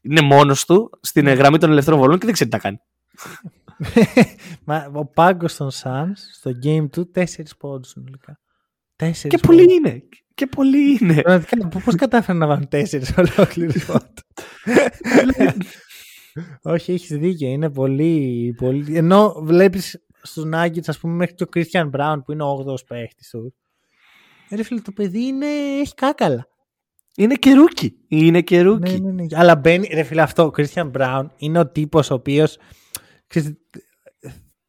[0.00, 2.80] Είναι μόνος του στην γραμμή των ελευθερών βολών και δεν ξέρει τι να κάνει.
[4.64, 8.40] Μα, ο πάγκος των Suns στο game του τέσσερις πόντους συνολικά.
[8.96, 10.02] Τέσσερις Και πολλοί είναι.
[10.34, 11.22] Και πολλοί είναι.
[11.22, 14.22] Πραγματικά, πώς κατάφεραν να βάλουν τέσσερις ολόκληρους πόντους.
[16.62, 17.48] Όχι, έχεις δίκιο.
[17.48, 18.96] Είναι πολύ, πολύ...
[18.96, 22.86] Ενώ βλέπεις στους Nuggets, ας πούμε, μέχρι και ο Christian Braun που είναι ο 8ος
[22.86, 23.54] παίχτης του.
[24.48, 25.46] Ε, Ρε φίλε, το παιδί είναι...
[25.80, 26.46] έχει κάκαλα.
[27.16, 27.96] Είναι και rookie.
[28.08, 29.00] Είναι και rookie.
[29.00, 29.38] Ναι, ναι, ναι.
[29.38, 32.58] Αλλά μπαίνει, ρε φίλε, αυτό, ο Christian Braun είναι ο τύπος ο οποίος
[33.26, 33.52] ξέρεις,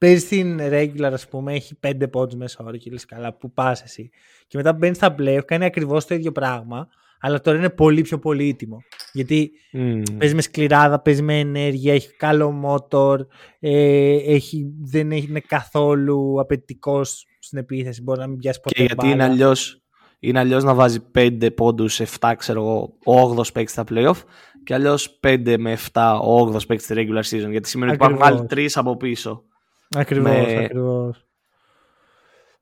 [0.03, 3.81] παίζει στην regular, ας πούμε, έχει πέντε πόντους μέσα όρο και λες καλά, πού πας
[3.83, 4.09] εσύ.
[4.47, 6.87] Και μετά μπαίνεις στα playoff, κάνει ακριβώς το ίδιο πράγμα,
[7.19, 8.77] αλλά τώρα είναι πολύ πιο πολύτιμο.
[9.13, 10.01] Γιατί Μμμ.
[10.17, 13.25] παίζει με σκληράδα, παίζει με ενέργεια, έχει καλό μότορ,
[13.59, 18.83] ε, έχει, δεν έχει- είναι καθόλου απαιτητικός στην επίθεση, μπορεί να μην πιάσει ποτέ Και
[18.83, 19.31] γιατί είναι μπάλα.
[19.31, 19.77] αλλιώς
[20.19, 24.21] είναι αλλιώς να βάζει 5 πόντους, 7 ξέρω εγώ, ο 8ο παίκτη στα playoff
[24.63, 27.49] και αλλιώς 5 με 7 ο 8ο παίκτη στη regular season.
[27.49, 28.39] Γιατί σημαίνει ότι υπάρχουν Ακριβώς.
[28.39, 29.43] άλλοι 3 από πίσω.
[29.95, 31.25] Ακριβώς, με- ακριβώς.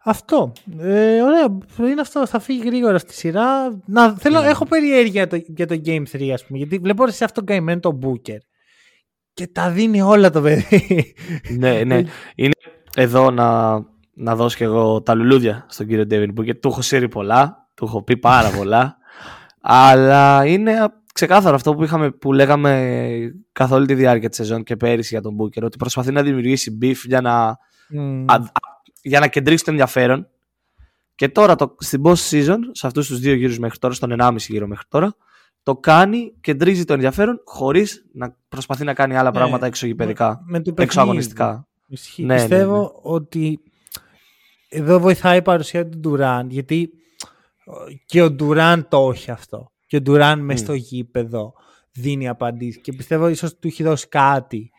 [0.03, 0.51] Αυτό.
[0.79, 1.57] Ε, ωραία.
[1.79, 2.27] Είναι αυτό.
[2.27, 3.79] Θα φύγει γρήγορα στη σειρά.
[3.85, 6.57] Να, θέλω, Έχω περιέργεια το, για το Game 3, ας πούμε.
[6.57, 8.37] Γιατί βλέπω σε αυτό το καημένο το Booker.
[9.33, 10.65] Και τα δίνει όλα το παιδί.
[11.57, 12.03] ναι, ναι.
[12.35, 12.53] Είναι
[12.95, 13.71] εδώ να,
[14.13, 17.85] να δώσω και εγώ τα λουλούδια στον κύριο Ντέβιν που του έχω σύρει πολλά, του
[17.85, 18.97] έχω πει πάρα πολλά.
[19.61, 24.75] αλλά είναι ξεκάθαρο αυτό που, είχαμε, που λέγαμε καθ' όλη τη διάρκεια της σεζόν και
[24.75, 27.57] πέρυσι για τον Booker, ότι προσπαθεί να δημιουργήσει beef για να
[27.89, 28.25] Μμ.
[28.31, 28.49] α- α-
[29.01, 30.27] για να κεντρήσει το ενδιαφέρον.
[31.15, 34.35] Και τώρα το, στην post season, σε αυτούς τους δύο γύρους μέχρι τώρα, στον 1,5
[34.37, 35.15] γύρο μέχρι τώρα,
[35.63, 40.41] το κάνει, κεντρίζει το ενδιαφέρον χωρίς να προσπαθεί να κάνει άλλα Ναι, πράγματα εξωγηπαιδικά.
[40.45, 40.99] με το Έξω παιχνίδι.
[40.99, 41.67] αγωνιστικά.
[41.87, 42.25] Ισχύει.
[42.25, 42.87] Ναι, ναι, Πιστεύω ναι.
[43.01, 43.59] ότι
[44.69, 46.89] εδώ βοηθάει η παρουσία του Ντουράν, γιατί
[48.05, 49.71] και ο Ντουράν το έχει αυτό.
[49.91, 50.57] Και ο Ντουράν mm.
[50.57, 51.53] στο γήπεδο
[51.91, 52.81] δίνει απαντήσεις.
[52.81, 54.71] Και πιστεύω ίσως του έχει δώσει κάτι.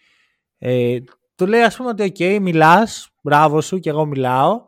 [0.58, 0.98] Ε,
[1.34, 4.62] του λέει ας πούμε ότι ok, okay, μιλάς, μπράβο σου και εγώ μιλάω,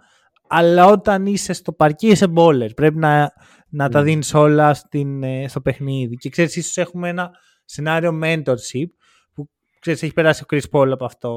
[0.48, 2.74] αλλά όταν είσαι στο παρκέ είσαι baller.
[2.74, 3.32] Πρέπει να,
[3.68, 6.16] να τα δίνεις όλα στην, ε, στο παιχνίδι.
[6.16, 7.30] Και ξέρεις, ίσως έχουμε ένα
[7.64, 8.88] σενάριο mentorship
[9.34, 11.30] που ξέρεις, έχει περάσει ο Chris Paul από αυτό,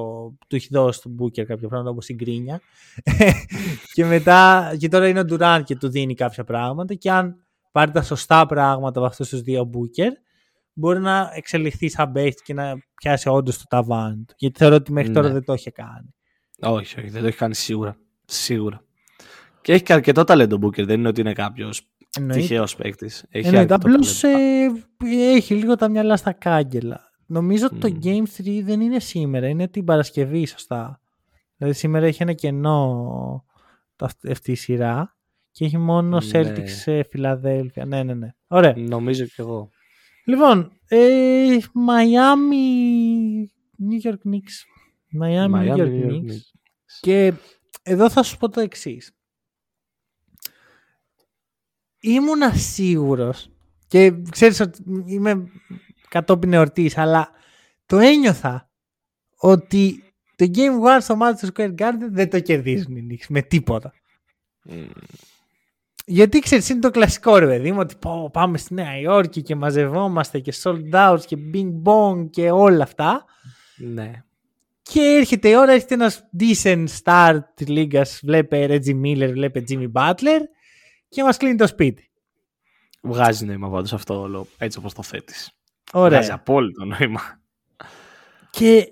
[0.47, 2.62] του έχει δώσει του Booker κάποια πράγματα όπως την γκρίνια
[3.93, 7.46] και μετά και τώρα είναι ο Durant και του δίνει κάποια πράγματα και αν
[7.77, 10.11] πάρει τα σωστά πράγματα από αυτούς τους δύο Booker
[10.73, 14.33] μπορεί να εξελιχθεί σαν παίχτη και να πιάσει όντως το ταβάνι του.
[14.37, 15.33] Γιατί θεωρώ ότι μέχρι τώρα ναι.
[15.33, 16.13] δεν το είχε κάνει.
[16.61, 17.97] Όχι, όχι, δεν το έχει κάνει σίγουρα.
[18.25, 18.83] Σίγουρα.
[19.61, 21.81] Και έχει και αρκετό ταλέντο Booker, δεν είναι ότι είναι κάποιος
[22.31, 23.25] τυχαίος παίκτης.
[23.29, 24.67] Έχει Απλώς ε,
[25.35, 27.11] έχει λίγο τα μυαλά στα κάγκελα.
[27.25, 31.01] Νομίζω ότι το Game 3 δεν είναι σήμερα, είναι την Παρασκευή, σωστά.
[31.57, 33.45] Δηλαδή σήμερα έχει ένα κενό
[34.29, 35.16] αυτή η σειρά
[35.57, 36.29] και έχει μόνο ναι.
[36.31, 37.85] Celtics σε Φιλαδέλφια.
[37.85, 38.33] Ναι, ναι, ναι.
[38.47, 38.73] Ωραία.
[38.77, 39.69] Νομίζω και εγώ.
[40.25, 42.67] Λοιπόν, ε, Miami,
[43.89, 44.55] New York Knicks.
[45.21, 46.35] Miami, New York Knicks.
[46.99, 47.33] Και
[47.83, 49.15] εδώ θα σου πω το εξής.
[51.99, 53.49] Ήμουνα σίγουρος
[53.87, 55.51] και ξέρεις ότι είμαι
[56.09, 57.31] κατόπιν εορτής, αλλά
[57.85, 58.69] το ένιωθα
[59.37, 60.03] ότι
[60.35, 63.93] το Game 1 στο Madison Square Garden δεν το κερδίζουν οι Knicks με τίποτα.
[66.09, 69.55] Γιατί ξέρεις, είναι το κλασικό ρε παιδί μου, ότι πω, πάμε στη Νέα Υόρκη και
[69.55, 73.25] μαζευόμαστε και sold out και bing bong και όλα αυτά.
[73.77, 74.11] Ναι.
[74.81, 79.91] Και έρχεται η ώρα, έρχεται ένας decent star της λίγας, βλέπε Reggie Miller, βλέπε Jimmy
[79.91, 80.39] Butler
[81.09, 82.09] και μας κλείνει το σπίτι.
[83.01, 85.51] Βγάζει νόημα πάντως αυτό όλο, έτσι όπως το θέτεις.
[85.93, 86.09] Ωραία.
[86.09, 87.21] Βγάζει απόλυτο νόημα.
[88.49, 88.87] Και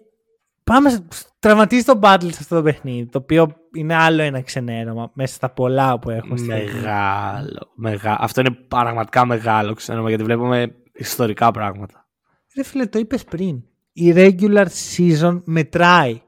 [0.65, 1.07] πάμε,
[1.39, 5.49] τραυματίζει τον Battle σε αυτό το παιχνίδι, το οποίο είναι άλλο ένα ξενέρωμα μέσα στα
[5.49, 7.71] πολλά που έχουμε στη Μεγάλο.
[7.75, 8.17] Μεγάλο.
[8.19, 12.07] Αυτό είναι πραγματικά μεγάλο ξενέρωμα γιατί βλέπουμε ιστορικά πράγματα.
[12.55, 13.63] Ρε φίλε, το είπες πριν.
[13.93, 14.65] Η regular
[14.97, 16.21] season μετράει.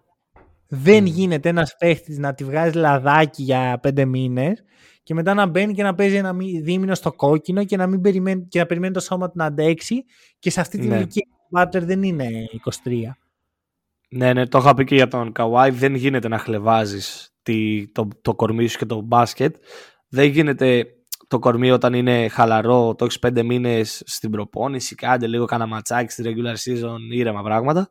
[0.68, 1.08] Δεν mm.
[1.08, 4.64] γίνεται ένας παίχτης να τη βγάζει λαδάκι για πέντε μήνες
[5.04, 8.46] και μετά να μπαίνει και να παίζει ένα δίμηνο στο κόκκινο και να, μην περιμένει,
[8.48, 10.06] και να περιμένει το σώμα του να αντέξει
[10.40, 10.96] και σε αυτή την ναι.
[10.96, 12.28] ηλικία ο Butler δεν είναι
[12.84, 12.92] 23.
[14.10, 15.70] Ναι, ναι, το είχα πει και για τον Καουάι.
[15.70, 17.32] Δεν γίνεται να χλεβάζεις
[17.92, 19.56] το, το κορμί σου και το μπάσκετ.
[20.08, 20.86] Δεν γίνεται
[21.28, 26.12] το κορμί όταν είναι χαλαρό, το έχεις πέντε μήνες στην προπόνηση, κάντε λίγο κανένα ματσάκι
[26.12, 27.90] στη regular season, ήρεμα πράγματα.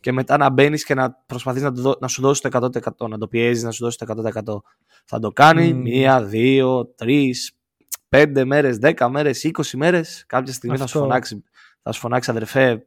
[0.00, 3.28] Και μετά να μπαίνεις και να προσπαθείς να, να σου δώσεις το 100%, να το
[3.28, 4.06] πιέζεις να σου δώσεις το
[4.54, 4.58] 100%.
[5.04, 7.52] Θα το κάνει μία, δύο, τρεις,
[8.08, 10.24] πέντε μέρες, δέκα μέρες, είκοσι μέρες.
[10.26, 11.42] Κάποια στιγμή θα σου φωνάξει.
[11.82, 12.86] Θα σου φωνάξει αδερφέ,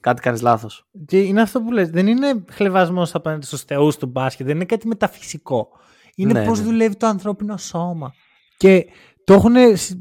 [0.00, 0.86] κάτι κάνεις λάθος.
[1.06, 4.64] Και είναι αυτό που λες, δεν είναι χλεβασμός απέναντι στους θεούς του μπάσκετ, δεν είναι
[4.64, 5.68] κάτι μεταφυσικό.
[6.14, 6.64] Είναι ναι, πώς ναι.
[6.64, 8.12] δουλεύει το ανθρώπινο σώμα.
[8.56, 8.86] Και
[9.24, 9.54] το έχουν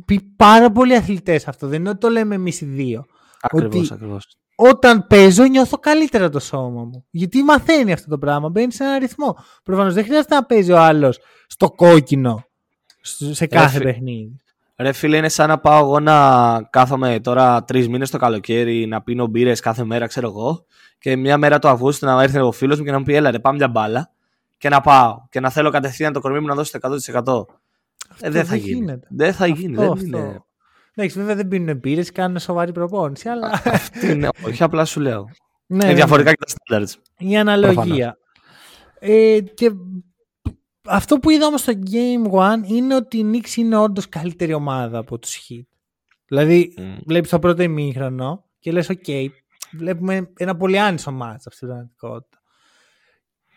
[0.05, 1.67] πει πάρα πολλοί αθλητές αυτό.
[1.67, 3.05] Δεν είναι ότι το λέμε εμείς οι δύο.
[3.41, 4.37] Ακριβώς, ακριβώς.
[4.55, 7.05] Όταν παίζω, νιώθω καλύτερα το σώμα μου.
[7.09, 8.49] Γιατί μαθαίνει αυτό το πράγμα.
[8.49, 9.37] Μπαίνει σε ένα ρυθμό.
[9.63, 12.43] Προφανώς δεν χρειάζεται να παίζει ο άλλος στο κόκκινο
[13.31, 14.35] σε κάθε παιχνίδι.
[14.79, 19.01] Ρε φίλε, είναι σαν να πάω εγώ να κάθομαι τώρα τρεις μήνες το καλοκαίρι να
[19.01, 20.65] πίνω μπύρες κάθε μέρα, ξέρω εγώ.
[20.99, 23.31] Και μια μέρα το Αυγούστου να έρθει ο φίλος μου και να μου πει: Έλα,
[23.31, 24.11] ρε, πάμε μια μπάλα.
[24.57, 25.17] Και να πάω.
[25.29, 27.55] Και να θέλω κατευθείαν το κορμί μου να δώσει το 100%.
[28.19, 28.99] Ε, δεν θα γίνει.
[29.09, 29.77] Δεν θα γίνει.
[29.77, 30.43] Αυτό, δεν είναι.
[30.95, 33.29] Εντάξει, βέβαια δεν πίνουν μπύρες, κάνουν σοβαρή προπόνηση.
[33.29, 33.61] Αλλά...
[34.11, 35.29] είναι, όχι, απλά σου λέω.
[35.65, 36.93] Ναι, είναι διαφορετικά και τα standards.
[37.17, 38.17] Η αναλογία.
[38.99, 39.71] Ε, και
[40.89, 44.97] αυτό που είδα όμως στο Game 1 είναι ότι η Knicks είναι όντως καλύτερη ομάδα
[44.97, 45.67] από τους Heat.
[46.27, 46.97] Δηλαδή mm.
[47.05, 49.27] βλέπεις το πρώτο ημίχρονο και λες ok, okay,
[49.71, 52.37] βλέπουμε ένα πολύ άνισο ματς αυτή την πραγματικότητα.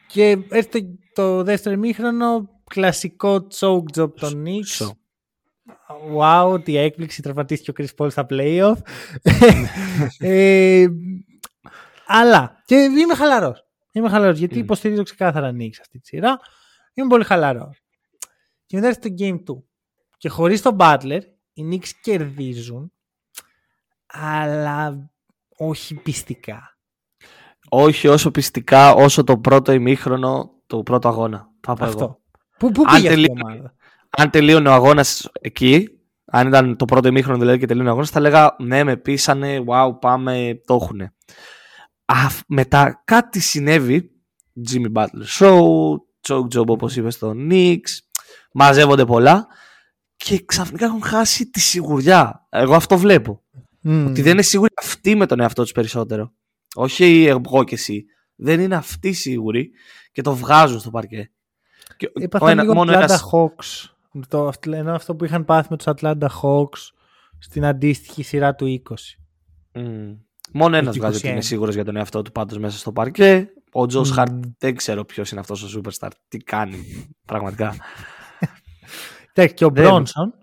[0.07, 4.91] Και έρχεται το δεύτερο ημίχρονο, κλασικό choke job των Knicks.
[6.17, 8.77] Wow, τι έκπληξη, τραυματίστηκε ο Chris Paul στα playoff.
[10.19, 10.87] ε,
[12.07, 13.67] αλλά, και είμαι χαλαρός.
[13.93, 14.63] Είμαι χαλαρός, γιατί mm.
[14.63, 16.41] υποστηρίζω ξεκάθαρα Knicks αυτή τη σειρά.
[16.95, 17.83] Είμαι πολύ χαλαρός.
[18.67, 19.63] Και μετά στο Game 2.
[20.17, 21.21] Και χωρίς τον Butler,
[21.53, 22.93] οι Knicks κερδίζουν,
[24.07, 25.11] αλλά
[25.57, 26.77] όχι πιστικά.
[27.69, 31.51] Όχι όσο πιστικά όσο το πρώτο ημίχρονο του πρώτου αγώνα.
[31.61, 32.21] Θα πω Αυτό.
[32.59, 33.75] Πού, πού πήγε αυτή η ομάδα;
[34.11, 35.89] Αν τελείωνε ο αγώνας εκεί,
[36.25, 39.65] αν ήταν το πρώτο ημίχρονο δηλαδή και τελείωνε ο αγώνας, θα λέγα ναι, με πείσανε,
[39.67, 41.15] wow, πάμε, το έχουνε.
[42.47, 44.07] μετά κάτι συνέβη.
[44.71, 45.61] Jimmy Butler Show,
[46.29, 47.99] choke job όπως είπες στο Knicks,
[48.53, 49.47] μαζεύονται πολλά
[50.17, 52.47] και ξαφνικά έχουν χάσει τη σιγουριά.
[52.51, 53.43] Εγώ αυτό βλέπω.
[53.85, 56.33] Ότι δεν είναι σίγουροι αυτοί με τον εαυτό τους περισσότερο.
[56.75, 58.05] Όχι εγώ και εσύ.
[58.35, 59.71] Δεν είναι αυτοί σίγουροι
[60.13, 61.31] και το βγάζουν στο παρκέ.
[62.13, 63.91] Έπαθα ένα- λίγο μόνο Atlanta ένας- Hawks.
[64.29, 66.79] Το, αυτό- ενώ αυτό που είχαν πάθει με τους Atlanta Hawks
[67.39, 69.19] στην αντίστοιχη σειρά του 20.
[69.75, 70.13] Μμ.
[70.53, 71.31] Μόνο ένας Έχει βγάζει ότι 21.
[71.33, 73.49] είναι σίγουρος για τον εαυτό του πάντως μέσα στο παρκέ.
[73.73, 74.15] Ο Τζος Μμ.
[74.15, 76.09] Χαρτ δεν ξέρω ποιος είναι αυτός ο superstar.
[76.29, 77.77] Τι κάνει πραγματικά.
[79.35, 80.35] Εντάξει, και ο Δεν- Μπρόνσον.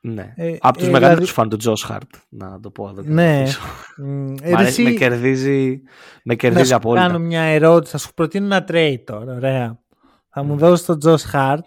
[0.00, 0.32] ναι.
[0.36, 2.10] Ε, Από τους ε, μεγαλύτερους δηλαδή- φαν του Τζος Χαρτ.
[2.28, 3.02] Να το πω εδώ.
[3.04, 3.42] Ναι.
[3.44, 3.60] πίσω.
[3.96, 5.80] Μ, ε, Μ' αρέσει, εσύ- με κερδίζει, με
[6.22, 7.06] Να κερδίζει σου απόλυτα.
[7.06, 7.92] κάνω μια ερώτηση.
[7.92, 9.34] Θα σου προτείνω ένα trade τώρα.
[9.34, 9.80] Ωραία.
[10.28, 11.58] Θα μου δώσεις τον Josh Hart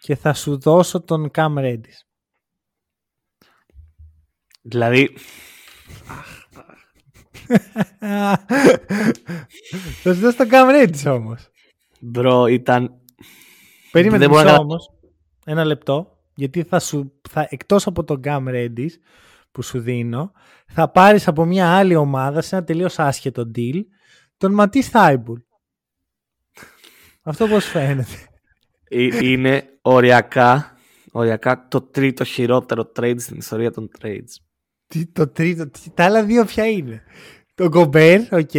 [0.00, 2.00] και θα σου δώσω τον Cam Reddish.
[4.62, 5.16] Δηλαδή,
[10.02, 11.48] θα σου δώσω τον Cam Reddish όμως.
[12.00, 12.94] bro, ήταν.
[13.92, 14.90] Περίμενε Δεν μπορώ μισό να- όμως.
[15.44, 16.16] Ένα λεπτό.
[16.34, 18.90] Γιατί θα σου, θα, εκτός από τον Cam Reddish
[19.52, 20.32] που σου δίνω,
[20.66, 23.80] θα πάρεις από μια άλλη ομάδα σε ένα τελείως άσχετο deal
[24.36, 25.40] τον Ματίς Θάιμπουλ.
[27.22, 28.16] Αυτό πώς φαίνεται.
[28.88, 30.76] Ε, είναι οριακά,
[31.12, 34.34] οριακά το τρίτο χειρότερο trade στην ιστορία των trades.
[34.92, 37.02] Τι, το τρίτο, τι, τα άλλα δύο ποια είναι;
[37.54, 38.50] Το Γκομπέρ, οκ.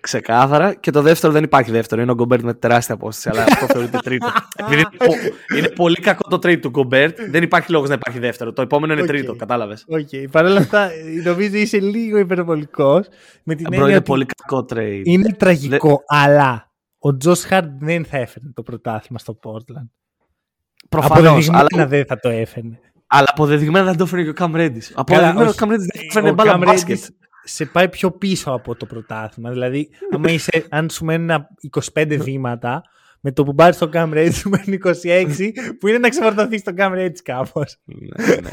[0.00, 0.74] Ξεκάθαρα.
[0.74, 2.02] Και το δεύτερο δεν υπάρχει δεύτερο.
[2.02, 4.26] Είναι ο Γκομπέρτ με τεράστια απόσταση, αλλά αυτό θεωρείται τρίτο.
[4.60, 8.18] Επειδή είναι, πο- είναι πολύ κακό το trade του Γκομπέρτ, δεν υπάρχει λόγος να υπάρχει
[8.18, 8.52] δεύτερο.
[8.52, 9.08] Το επόμενο είναι Οκ.
[9.08, 9.84] τρίτο, κατάλαβες.
[9.88, 10.30] Οκ.
[10.30, 10.90] Παρ' όλα αυτά,
[11.24, 13.06] νομίζω είσαι λίγο υπερβολικός.
[13.44, 15.00] Με την Bro, έννοια είναι ότι πολύ κακό trade.
[15.04, 19.88] είναι τραγικό, αλλά ο Τζος Χάρντ δεν θα έφερε το πρωτάθλημα στο Portland.
[20.88, 21.18] Προφανώς.
[21.26, 22.66] Αποδεδειγμένα Αλλά, δεν θα το έφερε.
[23.06, 24.90] Αλλά αποδεδειγμένα δεν το έφερε και ο Cam Reddish.
[24.94, 25.58] Αποδεδειγμένα ο όχι.
[25.60, 26.98] Cam Reddish δεν Ο έφερε μπάλα Cam μπάσκετ.
[26.98, 29.50] Reddish σε πάει πιο πίσω από το πρωτάθλημα.
[29.50, 31.48] Δηλαδή, άμα είσαι, αν σου μένουν ένα
[31.94, 32.82] 25 βήματα,
[33.20, 36.74] με το που πάρεις τον Cam Reddish σου μένουν 26, που είναι να ξεφορτωθείς τον
[36.78, 37.76] Cam Reddish κάπως.
[37.84, 38.50] Ναι, ναι.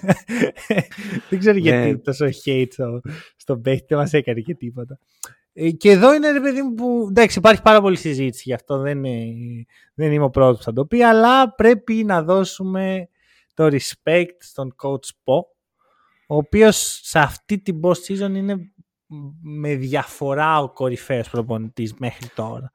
[1.29, 1.97] δεν ξέρω γιατί Ναι.
[1.97, 3.01] τόσο hate στο,
[3.35, 4.99] στον παίχτη, δεν μας έκανε και τίποτα.
[5.53, 7.07] Ε, και εδώ είναι ρε παιδί μου που.
[7.09, 8.77] Εντάξει, υπάρχει πάρα πολλή συζήτηση γι' αυτό.
[8.77, 13.07] Δεν, είναι, δεν είμαι ο πρώτος που θα το πει, αλλά πρέπει να δώσουμε
[13.53, 15.41] το respect στον coach Po,
[16.27, 18.57] ο οποίος σε αυτή την post season είναι
[19.41, 22.71] με διαφορά ο κορυφαίος προπονητής μέχρι τώρα.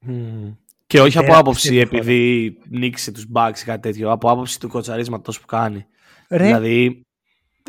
[0.00, 0.54] Μμμ.
[0.86, 1.98] Και όχι από Τεράστια άποψη διαφορά.
[2.00, 5.86] επειδή νίκησε τους Bucks ή κάτι τέτοιο, από άποψη του κοτσαρίσματος που κάνει.
[6.28, 7.06] Ρε, Δηλαδή,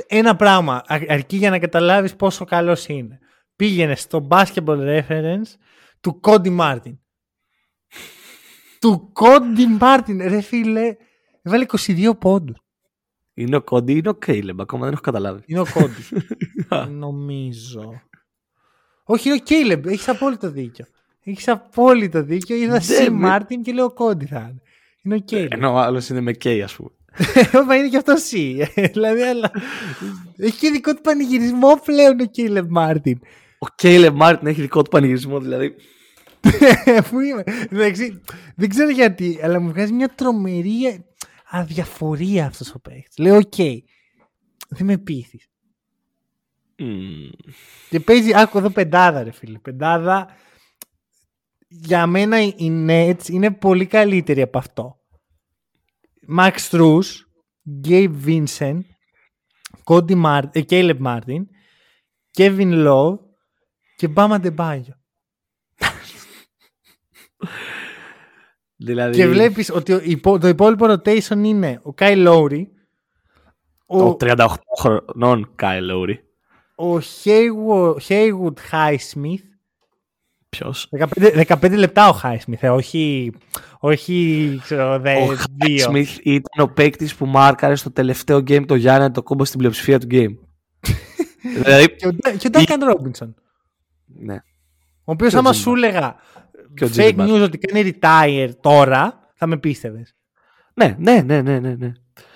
[0.08, 3.20] ένα πράγμα, αρ- αρκεί για να καταλάβεις πόσο καλός είναι.
[3.56, 5.48] Πήγαινε στο Basketball Reference
[6.00, 6.98] του Cody Martin.
[8.80, 10.96] του Cody Martin, ρε φίλε,
[11.46, 12.58] έβαλε 22 πόντους.
[13.34, 15.42] είναι ο Κόντι, είναι ο Caleb, ακόμα δεν έχω καταλάβει.
[15.46, 16.20] Είναι ο Cody.
[16.90, 18.02] Νομίζω.
[19.04, 20.86] Όχι, είναι ο Caleb, έχεις απόλυτο δίκιο.
[21.24, 22.56] Έχεις απόλυτο δίκιο.
[22.56, 23.10] Είδα Δεν C.
[23.12, 24.62] με- Martin και λέω Cody θα είναι.
[25.04, 25.48] Είναι ο Caleb.
[25.52, 26.90] Ενώ ο άλλος είναι με K, ας πούμε.
[27.68, 28.62] Μα είναι και αυτό C.
[28.94, 29.52] δηλαδή, αλλά...
[30.38, 33.14] Έχει και δικό του πανηγυρισμό πλέον ο Caleb Martin.
[33.60, 35.76] Ο Caleb Martin έχει δικό του πανηγυρισμό, δηλαδή.
[37.10, 38.22] Πού είμαι; Εντάξει,
[38.56, 41.06] δεν ξέρω γιατί, αλλά μου βγάζει μια τρομερή
[41.50, 43.22] αδιαφορία αυτός ο παίκτης.
[43.22, 43.56] Λέω, οκ,
[44.68, 45.50] δεν με πείθεις.
[46.78, 47.30] μμ,
[47.90, 49.60] Και παίζει, άκου εδώ πεντάδα, ρε φίλε.
[49.60, 50.28] Πεντάδα.
[51.68, 55.00] Για μένα οι Nets είναι πολύ καλύτεροι από αυτό.
[56.38, 57.04] Max Struz,
[57.88, 58.80] Gabe Vincent,
[59.84, 61.44] Cody Martin, ε, Caleb Martin,
[62.38, 63.18] Kevin Love
[63.96, 64.96] και Bama Debayo.
[68.86, 72.66] Δηλαδή, Και βλέπεις ότι ο υπό- το υπόλοιπο rotation είναι ο Kyle Lowry,
[73.86, 74.46] ο, ο 38
[74.80, 76.16] χρονών Kyle Lowry.
[76.76, 79.44] ο Haywood, Haywood Highsmith,
[80.50, 83.32] Ποιος; 15, 15 λεπτά ο Highsmith, ε, όχι,
[83.80, 85.28] όχι ξέρω, δε, Ο
[85.66, 85.86] δύο.
[85.92, 90.00] Smith ήταν ο παίκτης που μάρκαρε στο τελευταίο game το Γιάννη το κόμπο στην πλειοψηφία
[90.00, 90.36] του game.
[91.64, 93.34] δηλαδή, Και ο, Ντα- και ο Duncan Robinson,
[94.06, 94.36] ναι.
[95.04, 96.16] ο οποίος Και ο άμα Jimmy σου έλεγα
[96.74, 100.16] Και ο fake Jimmy news ότι κάνει retire τώρα, θα με πίστευες.
[100.74, 101.92] Ναι, ναι, ναι, ναι, ναι, ναι.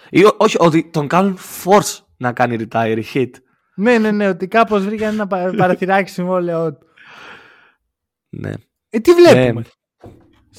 [0.10, 3.30] Ή, ό- όχι, ότι τον κάνουν force να κάνει retire hit.
[3.76, 6.86] ναι, ναι, ναι, ότι κάπως βρήκαν ένα πα- παραθυράκι συμβόλαιό του.
[8.30, 8.52] Ναι.
[8.90, 9.62] Ε, τι βλέπουμε; Ναι.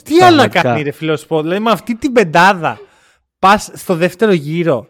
[0.03, 0.63] Τι άλλο να Πραγματικά.
[0.63, 1.43] κάνει ρε φίλο σπορ.
[1.43, 2.79] Δηλαδή με αυτή την πεντάδα
[3.39, 4.89] πας στο δεύτερο γύρο.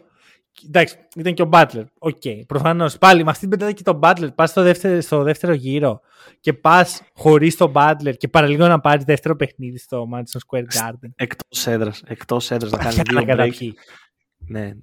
[0.67, 1.83] Εντάξει, ήταν και ο Butler.
[1.99, 2.97] Οκ, okay, προφανώς.
[2.97, 6.01] Πάλι με αυτή την πεντάδα και τον Butler πας στο δεύτερο, στο δεύτερο γύρο
[6.39, 11.09] και πας χωρίς τον Butler και παραλίγο να πάρεις δεύτερο παιχνίδι στο Madison Square Garden.
[11.15, 12.03] Εκτός έδρας.
[12.05, 13.37] Εκτός έδρας να κάνεις Παθιά να δύο break.
[13.37, 13.73] καταπιεί.
[14.37, 14.73] Ναι, ναι.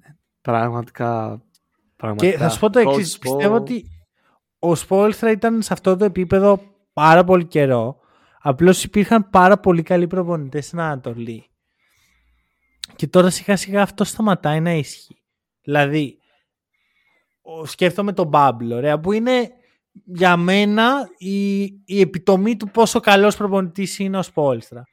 [0.40, 1.42] Πραγματικά.
[1.96, 2.30] πραγματικά.
[2.30, 3.16] Και θα σου πω το Coach εξής.
[3.16, 3.84] Spo- Πιστεύω ότι
[4.58, 6.60] ο Σπόλστρα ήταν σε αυτό το επίπεδο
[6.92, 7.96] πάρα πολύ καιρό.
[8.40, 11.46] Απλώς υπήρχαν πάρα πολύ καλοί προπονητές στην Ανατολή.
[12.96, 15.17] Και τώρα σιγά σιγά αυτό σταματάει να ισχύει.
[15.68, 16.18] Δηλαδή,
[17.40, 19.50] ο- σκέφτομαι τον Bubble, ωραία, που είναι
[20.04, 24.84] για μένα η, η επιτομή του πόσο καλός προπονητής είναι ο Σπόλστρα.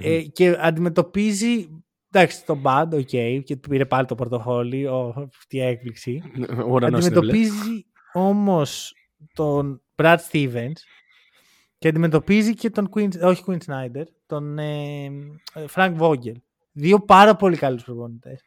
[0.00, 1.68] Ε, και αντιμετωπίζει.
[2.10, 4.86] Εντάξει, τον Bud, ok, okay, και του πήρε πάλι το πορτοφόλι.
[4.86, 6.22] Ω, τι έκπληξη.
[6.82, 8.94] αντιμετωπίζει όμως
[9.34, 10.72] τον Brad Stevens
[11.78, 15.10] και αντιμετωπίζει και τον Queen, όχι Queen Snyder, τον ε,
[15.74, 16.36] Frank Vogel.
[16.72, 18.42] Δύο πάρα πολύ καλούς προπονητές.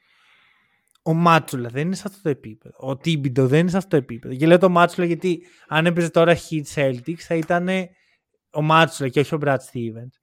[1.03, 2.75] Ο Μάτσουλα δεν είναι σε αυτό το επίπεδο.
[2.77, 4.35] Ο Τίμπιντο δεν είναι σε αυτό το επίπεδο.
[4.35, 7.67] Και λέω το Μάτσουλα γιατί αν έπαιζε τώρα Heat Celtics θα ήταν
[8.51, 10.13] ο Μάτσουλα και όχι ο Brad Stevens.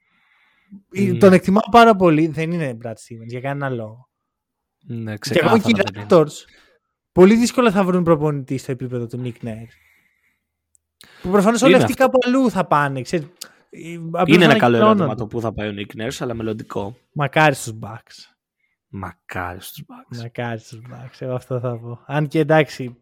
[0.96, 1.16] Mm.
[1.18, 2.26] Τον εκτιμάω πάρα πολύ.
[2.26, 4.08] Δεν είναι Brad Stevens για κανένα λόγο.
[4.86, 6.32] Ναι, και εγώ και οι Raptors
[7.12, 9.74] πολύ δύσκολα θα βρουν προπονητή στο επίπεδο του Nick Nurse.
[11.22, 13.02] Που προφανώς όλοι αυτοί κάπου αλλού θα πάνε.
[13.02, 13.26] Ξέρεις,
[14.26, 16.96] είναι ένα καλό ερώτημα το που θα πάει ο Nick Nurse, αλλά μελλοντικό.
[17.12, 18.37] Μακάρι στους Bucks.
[18.88, 20.18] Μακάρι στους Bucks.
[20.22, 21.16] Μακάρι στους Bucks.
[21.18, 22.00] Εγώ αυτό θα πω.
[22.06, 22.96] Αν και εντάξει,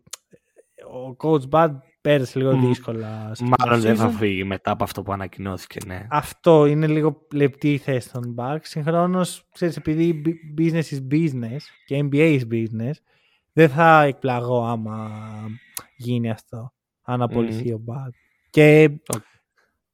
[0.93, 1.71] ο coach Bud
[2.01, 3.33] πέρασε λίγο δύσκολα.
[3.59, 6.07] Μάλλον δεν θα φύγει μετά από αυτό που ανακοινώθηκε, ναι.
[6.11, 8.63] Αυτό είναι λίγο λεπτή η θέση των Bucks.
[8.63, 10.23] Συγχρόνως, ξέρεις, επειδή
[10.59, 12.95] business is business και NBA is business,
[13.53, 15.11] δεν θα εκπλαγώ άμα
[15.97, 16.73] γίνει αυτό.
[17.03, 18.11] Αν απολυθεί ο Bud.
[18.51, 18.91] Και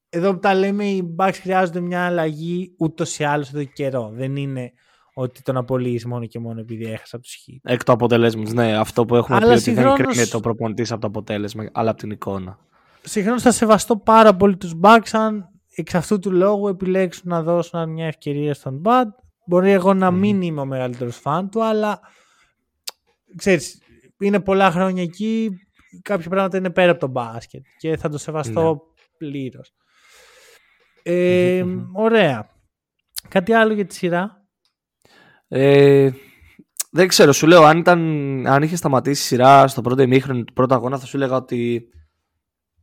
[0.08, 4.10] εδώ που τα λέμε, οι Bucks χρειάζονται μια αλλαγή ούτως ή άλλως εδώ και καιρό.
[4.14, 4.72] Δεν είναι
[5.14, 7.48] ότι τον απολύεις μόνο και μόνο επειδή έχασε από τους χ.
[7.62, 8.76] Εκ του αποτελέσματο, ναι.
[8.76, 9.92] Αυτό που έχουμε αλλά πει συγχρόνως...
[9.92, 12.58] ότι δεν κρίνεται το προπονητής από το αποτέλεσμα, αλλά από την εικόνα.
[13.02, 17.90] Συγχρόνως θα σεβαστώ πάρα πολύ τους Bucks αν εξ αυτού του λόγου επιλέξουν να δώσουν
[17.90, 19.06] μια ευκαιρία στον Bad.
[19.46, 22.00] Μπορεί εγώ να μην είμαι ο μεγαλύτερος φαν του, αλλά
[23.36, 23.82] ξέρεις,
[24.18, 25.50] είναι πολλά χρόνια εκεί.
[26.02, 28.78] Κάποια πράγματα είναι πέρα από τον μπάσκετ και θα το σεβαστώ ναι.
[29.18, 29.72] πλήρως.
[31.02, 32.50] Ε, ωραία.
[33.28, 34.41] Κάτι άλλο για τη σειρά;
[35.54, 36.10] Ε,
[36.90, 38.00] δεν ξέρω, σου λέω, αν, ήταν,
[38.46, 41.88] αν είχε σταματήσει η σειρά στο πρώτο ημίχρονο του πρώτου αγώνα, θα σου έλεγα ότι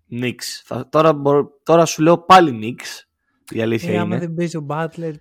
[0.06, 0.64] Νίξ.
[0.90, 1.22] Τώρα,
[1.64, 3.10] τώρα σου λέω πάλι Νίξ.
[3.50, 4.02] Η αλήθεια ε, είναι.
[4.02, 5.14] Άμα δεν παίζει ο Μπάτλερ.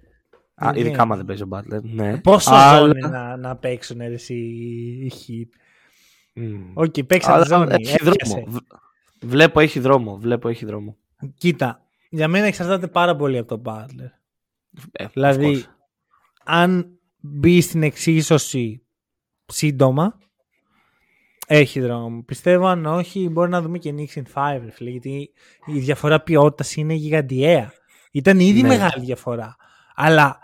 [0.54, 1.82] Α, ειδικά άμα δεν παίζει ο Μπάτλερ.
[1.82, 2.18] Ναι.
[2.20, 2.78] Πόσο Αλλά...
[2.78, 5.48] ζώνη να, να παίξουν εσύ οι Heat.
[6.74, 6.98] Ok, mm.
[6.98, 7.74] okay, παίξε τη ζώνη.
[7.78, 8.46] Έχει δρόμο.
[9.22, 10.16] Βλέπω έχει δρόμο.
[10.16, 10.96] Βλέπω έχει δρόμο.
[11.34, 14.10] Κοίτα, για μένα εξαρτάται πάρα πολύ από τον Butler.
[14.92, 15.64] Ε, δηλαδή,
[16.44, 18.82] αν μπει στην εξίσωση
[19.46, 20.18] σύντομα,
[21.46, 22.22] έχει δρόμο.
[22.22, 25.32] Πιστεύω αν όχι, μπορεί να δούμε και Knicks in 5, γιατί
[25.66, 27.72] η διαφορά ποιότητας είναι γιγαντιαία.
[28.12, 28.68] Ήταν ήδη ναι.
[28.68, 29.56] μεγάλη διαφορά.
[29.94, 30.38] Αλλά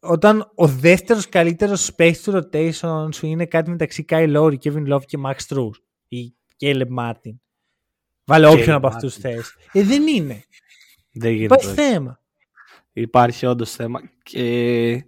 [0.00, 5.04] όταν ο δεύτερος καλύτερος space to rotation σου είναι κάτι μεταξύ Kyle Lowry, Kevin Love
[5.04, 5.70] και Max Struz
[6.08, 7.36] ή Caleb Martin.
[8.24, 9.56] Βάλε όποιον από αυτούς θες.
[9.72, 10.44] Ε, δεν είναι.
[11.12, 11.54] Δεν γίνεται.
[11.54, 12.20] Υπάρχει θέμα.
[13.00, 14.00] Υπάρχει όντως θέμα.
[14.22, 15.04] Και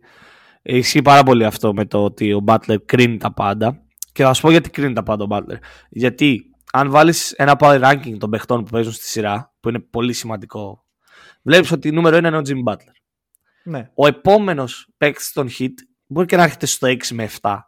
[0.62, 3.82] ισχύει πάρα πολύ αυτό με το ότι ο Butler κρίνει τα πάντα.
[4.12, 5.57] Και θα σου πω γιατί κρίνει τα πάντα ο Butler.
[5.89, 10.12] Γιατί αν βάλεις ένα power ranking των παιχτών που παίζουν στη σειρά, που είναι πολύ
[10.12, 10.84] σημαντικό,
[11.43, 12.95] βλέπεις ότι νούμερο ένα είναι ο Jimmy Butler.
[13.64, 13.91] Ναι.
[13.95, 15.74] Ο επόμενος παίκτης των hit
[16.07, 17.59] μπορεί και να έρχεται στο 6 με 7.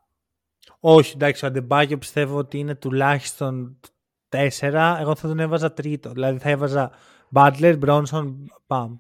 [0.81, 3.81] Όχι, εντάξει, ο Αντεμπάγιο πιστεύω ότι είναι τουλάχιστον
[4.29, 6.11] 4, εγώ θα τον έβαζα τρίτο.
[6.11, 6.91] Δηλαδή θα έβαζα
[7.35, 8.35] Butler, Bronson,
[8.67, 8.99] Pam.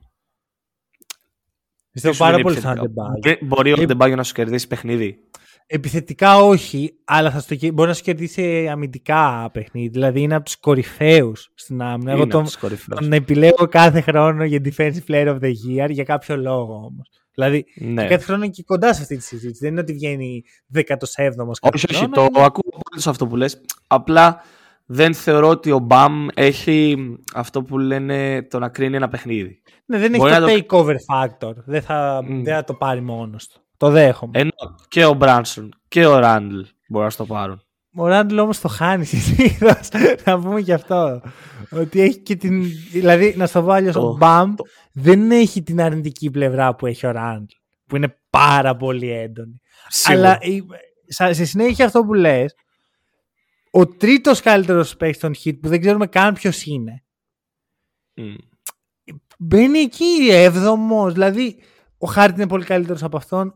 [1.93, 3.37] Πιστεύω πάρα πολύ στον Αντεμπάγιο.
[3.41, 5.19] Μπορεί ο Αντεμπάγιο να σου κερδίσει παιχνίδι.
[5.67, 9.89] Επιθετικά όχι, αλλά θα στο, μπορεί να σου κερδίσει αμυντικά παιχνίδι.
[9.89, 12.13] Δηλαδή είναι από τους κορυφαίους στην άμυνα.
[12.13, 12.47] Εγώ τον,
[12.89, 17.11] τον επιλέγω κάθε χρόνο για Defensive Player of the Year για κάποιο λόγο όμως.
[17.35, 18.07] Δηλαδή ναι.
[18.07, 19.59] κάθε χρόνο είναι και κοντά σε αυτή τη συζήτηση.
[19.61, 20.43] Δεν είναι ότι βγαίνει
[20.75, 20.83] 17ο.
[21.73, 23.61] Όχι, όχι, το ακούω πολύ αυτό που λες.
[23.87, 24.43] Απλά
[24.93, 26.97] δεν θεωρώ ότι ο Μπαμ έχει
[27.35, 29.63] αυτό που λένε το να κρίνει ένα παιχνίδι.
[29.87, 31.53] Ναι, δεν έχει το takeover factor.
[31.65, 32.27] Δεν θα, mm.
[32.27, 33.61] δεν θα το πάρει μόνος του.
[33.77, 34.39] Το δέχομαι.
[34.39, 34.51] Ενώ
[34.89, 37.63] και ο Μπράνσον και ο Ράντλ μπορεί να το πάρουν.
[37.95, 39.89] Ο Ράντλ όμως το χάνει συνήθως.
[40.25, 41.23] να πούμε και αυτό.
[41.71, 42.63] Ότι έχει και την.
[42.91, 44.55] Δηλαδή, να στο βάλω, ο Μπαμ
[44.93, 47.45] δεν έχει την αρνητική πλευρά που έχει ο Ράντλ.
[47.87, 49.61] Που είναι πάρα πολύ έντονη.
[50.05, 50.39] Αλλά
[51.31, 52.55] σε συνέχεια αυτό που λες
[53.71, 57.05] ο τρίτος καλύτερος παίκτης των Hit που δεν ξέρουμε καν ποιος είναι.
[58.17, 58.37] Mm.
[59.39, 61.13] Μπαίνει εκεί έβδομος.
[61.13, 61.63] Δηλαδή,
[61.99, 63.55] ο Χάρτ είναι πολύ καλύτερος από αυτόν.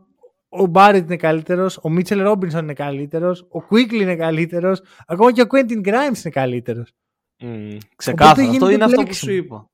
[0.48, 1.78] Ο Μπάρετ είναι καλύτερος.
[1.82, 3.46] Ο Μίτσελ Ρόμπινσον είναι καλύτερος.
[3.50, 4.82] Ο Κουίκλι είναι καλύτερος.
[5.06, 6.92] Ακόμα και ο Κουέντιν Γκράιμ είναι καλύτερος.
[7.42, 8.48] Mm, ξεκάθαρα.
[8.50, 9.70] Αυτό είναι αυτό που σου είπα.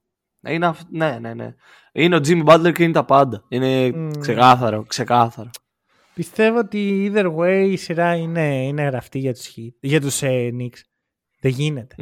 [0.49, 1.55] Είναι, ναι, ναι, ναι.
[1.93, 3.45] Είναι ο Jimmy Butler και είναι τα πάντα.
[3.49, 4.19] Είναι mm.
[4.19, 5.51] ξεκάθαρο, ξεκάθαρο.
[6.21, 10.81] Πιστεύω ότι either way η σειρά είναι, είναι γραφτή για τους, για τους ε, Knicks.
[11.41, 11.95] Δεν γίνεται.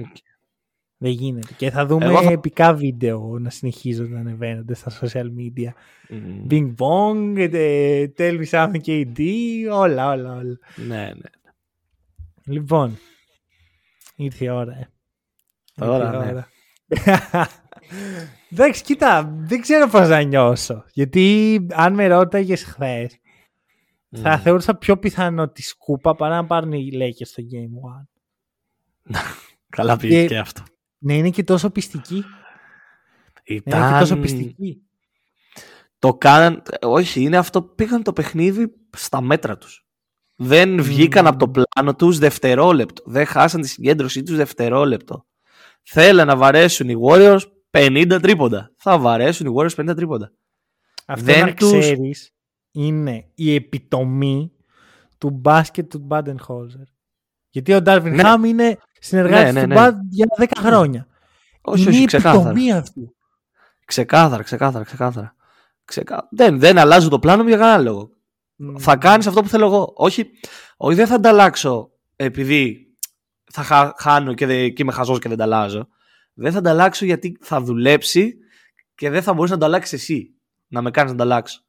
[0.97, 1.55] Δεν γίνεται.
[1.57, 2.31] Και θα δούμε θα...
[2.31, 5.69] επικά βίντεο να συνεχίζονται να ανεβαίνονται στα social media.
[6.09, 6.51] Mm.
[6.51, 9.21] Bing bong, ε, tell me something KD,
[9.73, 10.59] όλα, όλα, όλα.
[10.77, 11.31] Ναι, ναι.
[12.45, 12.99] Λοιπόν,
[14.17, 14.73] ήρθε η ώρα.
[14.73, 14.89] Ε.
[15.75, 16.45] Τώρα, ναι.
[18.53, 20.85] Εντάξει, κοίτα, δεν ξέρω πώς να νιώσω.
[20.93, 23.19] Γιατί αν με ρώταγες χθες,
[24.11, 24.39] θα Ναι.
[24.39, 28.01] θεωρούσα πιο πιθανό τη σκούπα παρά να πάρουν οι Lakers στο Game
[29.13, 29.19] 1.
[29.69, 30.63] Καλά πήγε Και- και αυτό.
[30.99, 32.15] Ναι, είναι και τόσο πιστική.
[32.17, 32.25] Είναι
[33.43, 33.99] και Ήταν...
[33.99, 34.83] τόσο πιστική.
[35.99, 36.63] Το κάναν...
[36.83, 37.63] Όχι, είναι αυτό.
[37.63, 39.87] Πήγαν το παιχνίδι στα μέτρα τους.
[40.37, 43.03] Δεν βγήκαν από το πλάνο τους δευτερόλεπτο.
[43.07, 45.27] Δεν χάσαν τη συγκέντρωσή τους δευτερόλεπτο.
[45.83, 47.41] Θέλαν να βαρέσουν οι Warriors
[47.71, 48.73] 50 τρίποντα.
[48.77, 50.33] Θα βαρέσουν οι Warriors 50 τρίποντα.
[51.07, 52.31] Αυτό Δεν να τους- ξέρεις
[52.71, 54.53] είναι η επιτομή
[55.19, 56.83] του μπάσκετ του Baden-Holzer.
[57.51, 58.23] Γιατί ο Ντάρβιν Ναι.
[58.23, 59.75] Χάμ είναι συνεργάτης Ναι, ναι, του ναι.
[59.75, 61.07] Μπαντ για 10 χρόνια.
[61.61, 62.51] Όχι, είναι όχι, η ξεκάθαρα.
[62.51, 63.15] επιτομή αυτή.
[63.85, 65.35] Ξεκάθαρα, ξεκάθαρα, ξεκάθαρα.
[65.85, 66.29] Ξεκά...
[66.31, 68.11] Δεν, δεν αλλάζω το πλάνο μου για κανένα λόγο.
[68.79, 69.93] Θα κάνεις αυτό που θέλω εγώ.
[69.97, 70.31] Όχι,
[70.77, 72.87] όχι δεν θα ανταλλάξω επειδή
[73.53, 75.89] θα χα- χάνω και, δεν, και είμαι χαζός και δεν τα αλλάζω.
[76.35, 78.35] Δεν θα ανταλλάξω γιατί θα δουλέψει
[78.95, 80.35] και δεν θα μπορείς να ανταλλάξεις εσύ.
[80.69, 81.63] Να με κάνεις να ανταλλάξω.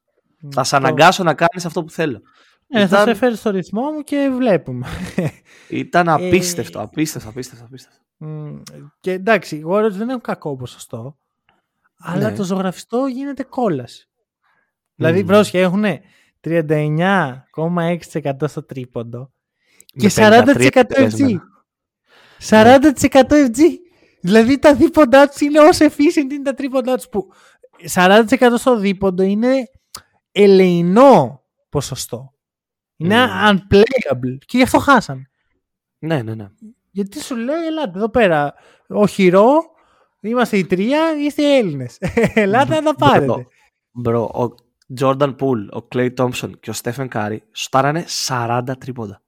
[0.52, 2.22] Θα σε αναγκάσω να κάνεις αυτό που θέλω.
[2.68, 4.88] Ε, θα Ήταν- σε φέρει στο ρυθμό μου και βλέπουμε.
[5.70, 8.00] Ήταν απίστευτο, απίστευτο, απίστευτο, απίστευτο.
[8.18, 8.56] Μ,
[9.00, 11.18] και εντάξει, οι Warriors δεν έχουν κακό ποσοστό.
[11.98, 12.36] Αλλά Ναι.
[12.36, 14.10] το ζωγραφιστό γίνεται κόλαση.
[14.96, 15.28] Δηλαδή, Μμμ.
[15.28, 15.84] πρόσχε, έχουν
[16.42, 19.32] 39,6% στο τρίποντο
[19.86, 20.84] και Με 40% 53 FG.
[20.88, 21.44] τελέσμενα.
[22.40, 23.60] 40% FG.
[24.22, 27.28] Δηλαδή τα δίποντά τους είναι όσο efficient είναι τα τρίποντά τους που
[27.94, 28.24] 40%
[28.58, 29.52] στο δίποντο είναι
[30.32, 32.34] ελεηνό ποσοστό.
[32.98, 33.32] Είναι Μμμ.
[33.50, 35.30] unplayable και γι' αυτό χάσαν.
[36.00, 36.48] Ναι, ναι, ναι.
[36.92, 38.54] Γιατί σου λέει, ελάτε εδώ πέρα.
[38.88, 39.62] Ο χειρό,
[40.22, 41.98] είμαστε οι τρία, είστε οι Έλληνες.
[42.34, 43.48] ελάτε να τα πάρετε.
[43.92, 44.56] Μπρο, ο
[45.00, 49.22] Jordan Poole, ο Clay Thompson και ο Stephen Curry στάρανε 40 τρίποντα.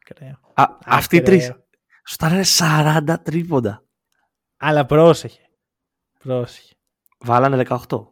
[0.00, 0.38] Ακραίο.
[0.54, 1.38] Α, αυτοί οι Ακραίο.
[1.38, 1.52] τρεις
[2.02, 3.84] στάρανε 40 τρίποντα.
[4.56, 5.40] Αλλά πρόσεχε.
[6.18, 6.74] Πρόσεχε.
[7.18, 8.06] Βάλανε 18.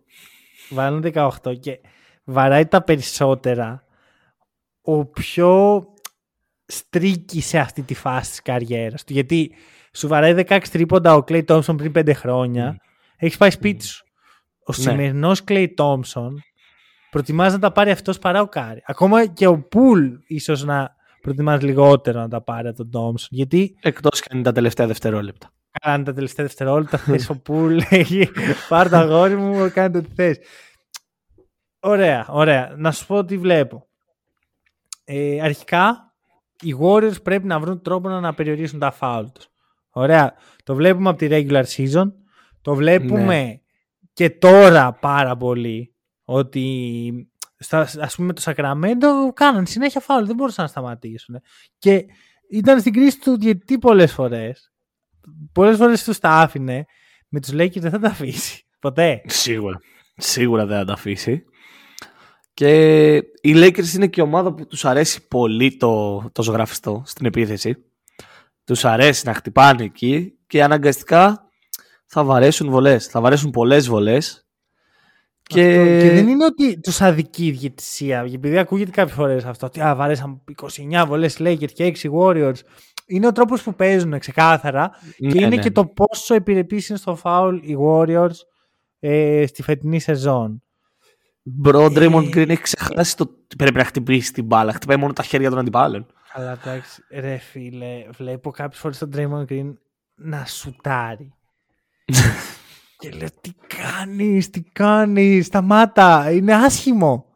[0.71, 1.81] Βάλουν 18 και
[2.25, 3.85] βαράει τα περισσότερα
[4.83, 5.83] ο πιο
[6.67, 9.13] στρίκη σε αυτή τη φάση της καριέρας του.
[9.13, 9.55] Γιατί
[9.93, 12.77] σου βαράει 16 τρίποντα ο Clay Thompson πριν 5 χρόνια.
[13.17, 14.05] Έχεις πάει σπίτι σου.
[14.67, 14.83] Ο Ναι.
[14.83, 16.31] σημερινός Klay Thompson
[17.11, 18.83] προτιμάζει να τα πάρει αυτός παρά ο Κάρι.
[18.87, 23.27] Ακόμα και ο Πουλ ίσως να προτιμάζει λιγότερο να τα πάρει από τον Thompson.
[23.31, 25.51] Γιατί Εκτός και αν είναι τα τελευταία δευτερόλεπτα.
[25.81, 26.99] Κάνε τα τελευταία δευτερόλεπτα.
[27.07, 28.29] Θες ο Πουλ έχει
[28.69, 30.39] πάρει το αγόρι μου, κάντε ό,τι θες.
[31.87, 32.75] Ωραία, ωραία.
[32.77, 33.87] Να σου πω τι βλέπω.
[35.05, 36.15] Ε, αρχικά,
[36.61, 39.49] οι Warriors πρέπει να βρουν τρόπο να, να περιορίσουν τα φάουλ τους.
[39.91, 40.35] Ωραία.
[40.65, 42.13] Το βλέπουμε από τη regular season.
[42.63, 43.61] Το βλέπουμε
[44.13, 47.29] και τώρα πάρα πολύ ότι
[47.59, 51.41] στα, ας πούμε το Σακραμέντο κάναν συνέχεια φάουλ, δεν μπορούσαν να σταματήσουν.
[51.79, 52.05] Και
[52.51, 54.73] ήταν στην κρίση του διαιτητή πολλές φορές.
[55.53, 56.85] Πολλές φορές τους τα άφηνε.
[57.29, 58.65] Με τους Lakers δεν θα τα αφήσει.
[58.79, 59.23] Ποτέ.
[59.25, 59.81] Σίγουρα.
[60.17, 61.45] Σίγουρα δεν θα τα αφήσει.
[62.55, 67.27] Και οι Lakers είναι και η ομάδα που τους αρέσει πολύ το, το ζωγραφιστό στην
[67.27, 67.77] επίθεση.
[68.65, 71.49] Τους αρέσει να χτυπάνε εκεί και αναγκαστικά
[72.07, 73.07] θα βαρέσουν βολές.
[73.07, 74.47] Θα βαρέσουν πολλές βολές.
[75.43, 75.81] Και...
[75.81, 76.07] Αυτό.
[76.07, 78.27] και δεν είναι ότι τους αδικεί η διαιτησία.
[78.35, 79.67] Επειδή ακούγεται κάποιες φορές αυτό.
[79.67, 80.43] Ότι α, βαρέσαν
[80.91, 82.59] 29 βολές Lakers και 6 Warriors.
[83.07, 84.91] Είναι ο τρόπος που παίζουν ξεκάθαρα.
[85.19, 85.63] Ναι, και είναι ναι.
[85.63, 88.37] και το πόσο επιρρεπείς είναι στο foul οι Warriors
[89.01, 90.64] ε, στη φετινή σεζόν.
[91.47, 94.73] Μπρο, ο Draymond Ε, Green έχει ξεχάσει το ότι πρέπει να χτυπήσει την μπάλα.
[94.73, 96.07] Χτυπάει μόνο τα χέρια των αντιπάλων.
[96.33, 99.73] Αλλά εντάξει, ρε φίλε, βλέπω κάποιες φορές τον Draymond Green
[100.15, 101.35] να σουτάρει.
[102.99, 107.27] και λέω τι κάνεις, τι κάνεις, σταμάτα, είναι άσχημο.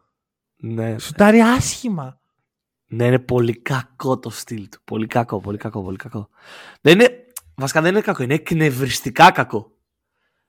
[0.57, 0.99] Ναι.
[0.99, 2.21] Σουτάρει άσχημα.
[2.87, 4.79] Ναι, είναι πολύ κακό το στυλ του.
[4.85, 6.29] Πολύ κακό, πολύ κακό, πολύ κακό.
[6.81, 7.11] Δεν είναι,
[7.55, 9.78] βασικά δεν είναι κακό, είναι εκνευριστικά κακό.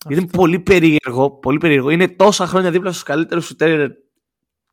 [0.10, 1.89] Είναι πολύ περίεργο, πολύ περίεργο.
[1.89, 3.89] Είναι τόσα χρόνια δίπλα στους καλύτερους σουτέρ,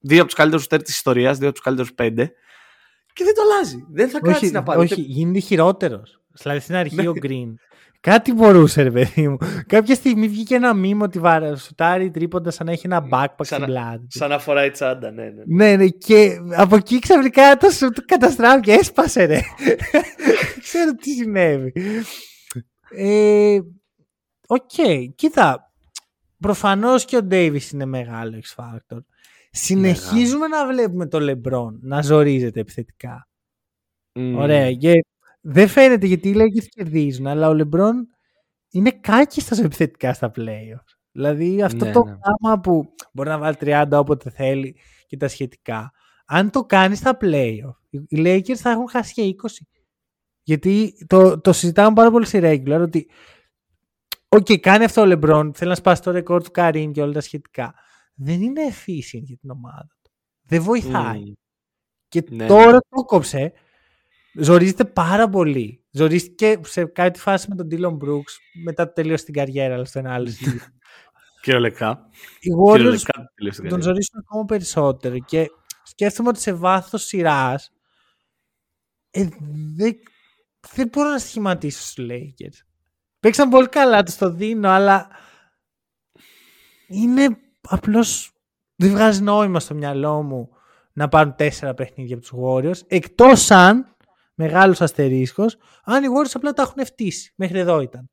[0.01, 2.33] δύο από τους καλύτερους σουτέρ της ιστορίας, δύο από τους καλύτερους πέντε
[3.13, 3.87] και δεν το αλλάζει.
[3.93, 4.81] Δεν θα κάτσει όχι, να πάρει.
[4.81, 6.21] όχι, γίνεται χειρότερος.
[6.33, 7.09] Δηλαδή στην αρχή Ναι.
[7.09, 7.55] ο Green.
[8.01, 9.37] Κάτι μπορούσε, ρε παιδί μου.
[9.67, 13.47] Κάποια στιγμή βγήκε ένα μήνυμα ότι βάρα, σουτάρει τρίποντα σαν να έχει ένα backpack στην
[13.47, 13.99] Σαν να- πλάτη.
[13.99, 14.07] του.
[14.19, 15.43] Σαν να φοράει τσάντα, ναι, ναι.
[15.47, 19.41] Ναι, ναι, και από εκεί ξαφνικά το σου καταστράφηκε, έσπασε ρε.
[20.25, 21.73] Δεν ξέρω τι συνέβη.
[22.91, 23.59] Ε,
[24.47, 24.71] Οκ,
[25.15, 25.73] κοίτα,
[26.39, 28.99] προφανώς και ο Ντέιβις είναι μεγάλο X Factor.
[29.51, 33.29] Συνεχίζουμε να βλέπουμε το LeBron να ζορίζεται επιθετικά.
[34.15, 34.37] Μμμ.
[34.37, 34.93] Ωραία, και
[35.41, 37.93] δεν φαίνεται γιατί οι Lakers κερδίζουν, αλλά ο LeBron
[38.71, 40.95] είναι κάκιστος επιθετικά στα playoffs.
[41.13, 42.17] Δηλαδή αυτό Ναι, το ναι.
[42.17, 44.77] πράγμα που μπορεί να βάλει 30 όποτε θέλει
[45.07, 45.93] και τα σχετικά.
[46.27, 49.49] Αν το κάνει στα playoff, οι οι Lakers θα έχουν χάσει και 20.
[50.43, 53.09] Γιατί το, το συζητάμε πάρα πολύ στη regular ότι
[54.29, 55.55] Ok, okay, κάνει αυτό ο Λεμπρόν.
[55.55, 57.75] Θέλει να σπάσει το ρεκόρ του Καρίμ και όλα τα σχετικά.
[58.15, 60.11] Δεν είναι efficient για την ομάδα του.
[60.43, 61.23] Δεν βοηθάει.
[61.27, 61.33] Mm.
[62.09, 62.79] Και ναι, τώρα ναι.
[62.79, 63.53] το κόψε.
[64.35, 65.85] Ζορίζεται πάρα πολύ.
[65.91, 68.33] Ζορίστηκε σε κάτι φάση με τον Dillon Brooks
[68.65, 70.31] μετά το τελείωσε την καριέρα, αλλά στο ένα άλλο
[71.43, 72.09] Κυριολεκτικά.
[72.41, 73.01] Οι Warriors
[73.69, 75.51] τον ζορίσουν ακόμα περισσότερο και
[75.83, 77.73] σκέφτομαι ότι σε βάθος σειράς
[79.11, 79.29] ε,
[79.77, 79.97] δεν,
[80.75, 82.67] δεν μπορώ να σχηματίσω στους Lakers.
[83.21, 85.09] Παίξαν πολύ καλά, τους το δίνω, αλλά
[86.87, 87.39] είναι
[87.69, 88.33] απλώς
[88.77, 90.49] δεν βγάζει νόημα στο μυαλό μου
[90.93, 93.97] να πάρουν τέσσερα παιχνίδια από τους Warriors, εκτός αν
[94.35, 97.33] μεγάλος αστερίσκος, αν οι Warriors απλά τα έχουν φτύσει.
[97.37, 98.11] Μέχρι εδώ ήταν.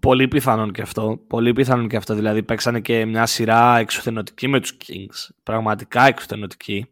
[0.00, 1.24] Πολύ πιθανόν και αυτό.
[1.26, 2.14] Πολύ πιθανόν και αυτό.
[2.14, 5.34] Δηλαδή παίξανε και μια σειρά εξουθενωτική με τους Kings.
[5.42, 6.86] Πραγματικά εξουθενωτική.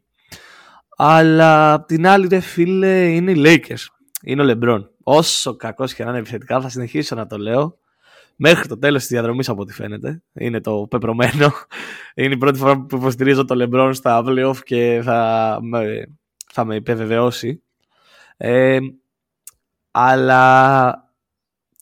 [0.97, 3.85] Αλλά απ' την άλλη, ρε φίλε, είναι οι Lakers.
[4.21, 4.83] Είναι ο LeBron.
[5.09, 7.77] Όσο κακός και να είναι επιθετικά, θα συνεχίσω να το λέω.
[8.35, 10.23] Μέχρι το τέλος της διαδρομής, από ό,τι φαίνεται.
[10.33, 11.51] Είναι το πεπρωμένο.
[12.15, 16.09] Είναι η πρώτη φορά που υποστηρίζω το LeBron στα playoff και θα με,
[16.47, 17.63] θα με υπεβεβαιώσει.
[18.37, 18.77] Ε,
[19.91, 20.93] αλλά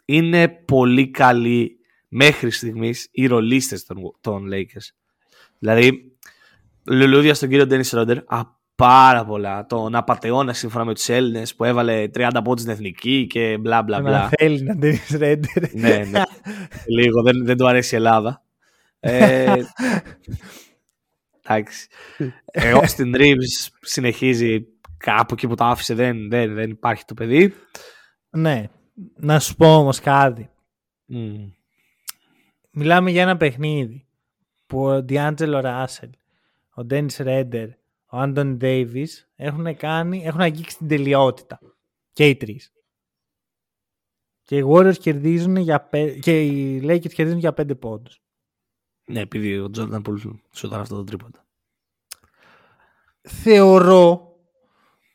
[0.06, 4.88] είναι πολύ καλοί μέχρι στιγμής οι ρολίστες των, των Lakers.
[5.60, 6.18] Δηλαδή,
[6.84, 8.18] λουλούδια στον κύριο Ντένις Ρόντερ,
[8.76, 9.66] πάρα πολλά.
[9.66, 14.02] Τον απαταιώνα σύμφωνα με τους Έλληνες που έβαλε 30 πόντους στην εθνική και μπλα μπλα
[14.02, 14.30] μπλα.
[14.38, 15.74] θέλει να Ντένις Ρόντερ.
[15.74, 16.22] ναι, ναι.
[16.88, 18.44] Λίγο, δεν, δεν του αρέσει η Ελλάδα.
[19.00, 19.54] Ε,
[21.44, 21.88] εντάξει.
[22.46, 24.66] Εγώ στην Reeves συνεχίζει
[24.98, 27.54] κάπου εκεί που το άφησε, δεν, δεν, δεν υπάρχει το παιδί.
[28.30, 28.64] Ναι.
[29.16, 30.50] Να σου πω όμως κάτι.
[32.72, 34.06] Μιλάμε για ένα παιχνίδι
[34.68, 36.10] που ο Ντιάντζελο Ράσελ,
[36.74, 37.68] ο Ντένι Ρέντερ,
[38.16, 41.60] ο Άντων Ντέιβις έχουν κάνει, έχουν αγγίξει την τελειότητα.
[42.14, 42.74] Και οι τρεις.
[44.44, 45.90] Και οι Warriors κερδίζουν για
[46.22, 48.22] και οι Lakers κερδίζουν για πέντε πόντους.
[49.06, 50.20] Ναι, επειδή ο Τζόρνταν πολύ
[50.52, 51.46] σου αυτό το τρίποντα.
[53.22, 54.36] Θεωρώ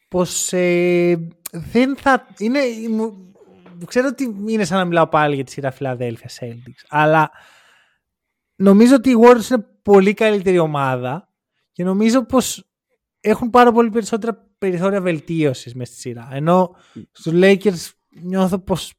[0.09, 2.26] πως ε, δεν θα...
[2.38, 2.61] Είναι,
[3.86, 7.30] ξέρω ότι είναι σαν να μιλάω πάλι για τη σειρά Philadelphia Celtics, αλλά
[8.57, 11.28] νομίζω ότι οι Warriors είναι πολύ καλύτερη ομάδα
[11.72, 12.70] και νομίζω πως
[13.21, 16.29] έχουν πάρα πολύ περισσότερα περιθώρια βελτίωσης μες στη σειρά.
[16.33, 16.77] Ενώ
[17.12, 17.91] στους Lakers
[18.23, 18.93] νιώθω πως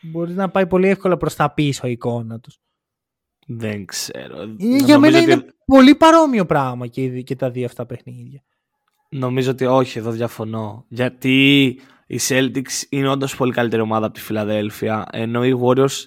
[0.00, 2.60] μπορεί να πάει πολύ εύκολα προς τα πίσω η εικόνα τους.
[3.46, 4.42] Δεν ξέρω.
[4.56, 8.42] Είναι, για μένα είναι πολύ παρόμοιο πράγμα και, και τα δύο αυτά παιχνίδια.
[9.10, 10.84] Νομίζω ότι όχι, εδώ διαφωνώ.
[10.88, 11.64] Γιατί
[12.06, 16.04] οι Celtics είναι όντως πολύ καλύτερη ομάδα από τη Φιλαδέλφια, ενώ οι Warriors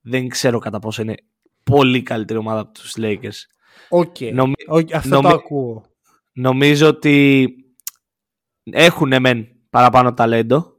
[0.00, 1.14] δεν ξέρω κατά πόσο είναι
[1.62, 3.40] πολύ καλύτερη ομάδα από τους Lakers.
[3.88, 4.92] Ok, okay.
[4.92, 5.84] αυτό το ακούω.
[6.38, 7.48] Νομίζω ότι
[8.62, 10.76] έχουν μεν παραπάνω ταλέντο,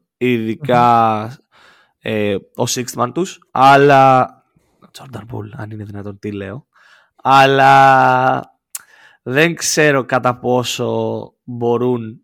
[1.99, 4.29] ε, ο Sixth τους, αλλά...
[4.97, 6.67] Jordan Poole, αν είναι δυνατόν, τι λέω.
[7.15, 8.41] Αλλά
[9.23, 12.21] δεν ξέρω κατά πόσο μπορούν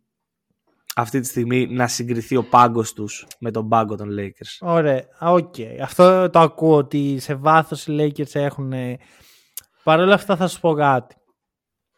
[0.96, 4.58] αυτή τη στιγμή να συγκριθεί ο πάγκος τους με τον πάγκο των Lakers.
[4.68, 5.54] Ωραία, ok.
[5.58, 5.78] Okay.
[5.82, 8.74] Αυτό το ακούω ότι σε βάθος οι Lakers έχουν...
[9.84, 11.16] Παρ' όλα αυτά θα σου πω κάτι.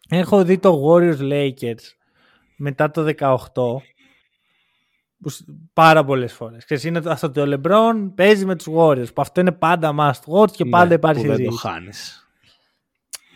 [0.09, 1.83] Έχω δει το Warriors Lakers
[2.57, 3.37] μετά το 18
[5.73, 6.63] πάρα πολλές φορές.
[6.63, 10.51] Ξέρεις, είναι αυτό το LeBron παίζει με τους Warriors που αυτό είναι πάντα must watch
[10.51, 12.29] και πάντα ναι, υπάρχει που δεν το χάνεις.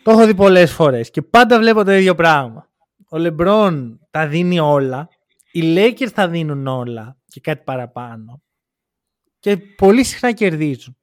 [0.04, 2.68] Το έχω δει πολλές φορές και πάντα βλέπω το ίδιο πράγμα.
[3.10, 5.10] Ο LeBron τα δίνει όλα
[5.52, 8.42] οι Lakers θα δίνουν όλα και κάτι παραπάνω.
[9.40, 10.98] Και πολύ συχνά κερδίζουν.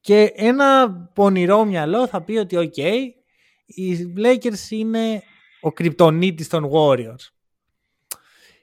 [0.00, 2.74] Και ένα πονηρό μυαλό θα πει ότι οκ,
[3.64, 5.22] οι Lakers είναι
[5.60, 7.28] ο κρυπτονίτης των Warriors.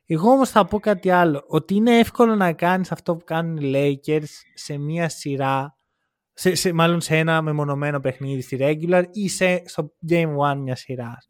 [0.05, 1.43] Εγώ όμως θα πω κάτι άλλο.
[1.47, 5.75] Ότι είναι εύκολο να κάνεις αυτό που κάνουν οι Lakers σε μία σειρά,
[6.33, 10.75] σε, σε, μάλλον σε ένα μεμονωμένο παιχνίδι στη regular ή σε, στο game one μιας
[10.75, 11.27] σειράς.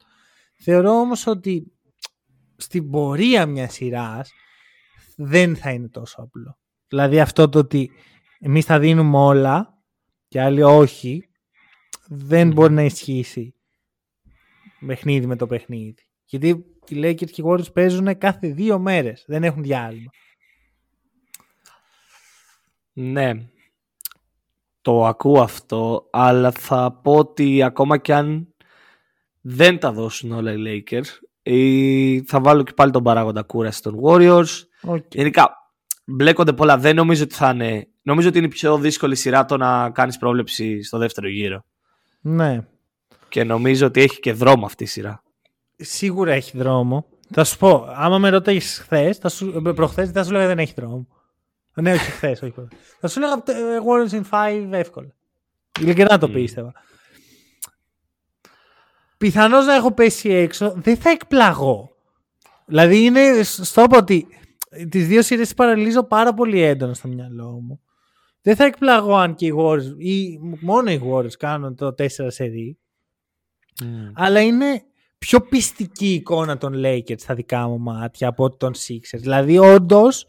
[0.64, 1.72] Θεωρώ όμως ότι
[2.58, 4.32] στην πορεία μιας σειράς
[5.16, 6.60] δεν θα είναι τόσο απλό.
[6.88, 7.92] Δηλαδή αυτό το ότι
[8.40, 9.74] εμείς θα δίνουμε όλα
[10.28, 11.30] και άλλοι όχι,
[12.08, 13.56] δεν μπορεί να ισχύσει
[14.86, 15.96] παιχνίδι με το παιχνίδι.
[16.26, 16.48] Γιατί
[16.88, 19.24] οι Lakers και οι Warriors παίζουν κάθε δύο μέρες.
[19.28, 20.12] Δεν έχουν διάλειμμα.
[22.94, 23.32] Ναι.
[24.82, 28.54] Το ακούω αυτό, αλλά θα πω ότι ακόμα κι αν
[29.42, 31.08] δεν τα δώσουν όλα οι Lakers,
[31.44, 34.46] ή θα βάλω και πάλι τον παράγοντα κούραση των Warriors.
[34.88, 35.08] Okay.
[35.12, 35.50] Γενικά,
[36.06, 36.78] μπλέκονται πολλά.
[36.78, 37.88] Δεν νομίζω ότι θα είναι.
[38.02, 41.64] Νομίζω ότι είναι η πιο δύσκολη σειρά το να κάνεις πρόβλεψη στο δεύτερο γύρο.
[42.22, 42.68] Ναι.
[43.32, 45.24] Και νομίζω ότι έχει και δρόμο αυτή η σειρά.
[45.76, 47.06] Σίγουρα έχει δρόμο.
[47.30, 49.20] Θα σου πω, άμα με ρωτάει χθες,
[49.76, 51.08] προχθές, θα σου λέγα δεν έχει δρόμο.
[51.74, 52.42] Ναι, όχι χθες.
[52.42, 52.54] Όχι.
[53.00, 55.16] θα σου έλεγα ε, Warriors in 5 εύκολα.
[55.80, 56.74] Ειλικρινά το πίστευα.
[59.18, 61.96] Πιθανώς να έχω πέσει έξω, δεν θα εκπλαγώ.
[62.66, 64.28] Δηλαδή είναι στο ότι
[64.90, 67.82] τις δύο σειρές παραλύζω πάρα πολύ έντονα στο μυαλό μου.
[68.42, 72.78] Δεν θα εκπλαγώ αν και οι Warriors ή μόνο οι Warriors κάνουν το 4 σερί.
[73.82, 74.12] Mm.
[74.14, 74.84] Αλλά είναι
[75.18, 79.20] πιο πιστική εικόνα των Lakers στα δικά μου μάτια από των Sixers.
[79.20, 80.26] Δηλαδή όντως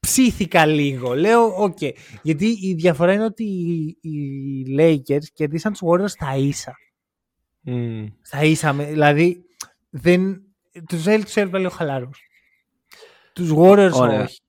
[0.00, 1.14] ψήθηκα λίγο.
[1.14, 1.76] Λέω, ok.
[1.80, 1.92] Okay.
[2.22, 3.44] Γιατί η διαφορά είναι ότι
[4.00, 6.76] οι, Lakers κερδίσαν τους Warriors στα ίσα.
[7.66, 8.06] Μμ.
[8.22, 8.72] Στα ίσα.
[8.72, 9.44] Δηλαδή,
[9.90, 10.42] δεν...
[10.88, 12.20] τους έπιασε τους έπιασαν λίγο χαλαρούς.
[13.32, 14.22] Τους Warriors ωραία.
[14.22, 14.40] όχι.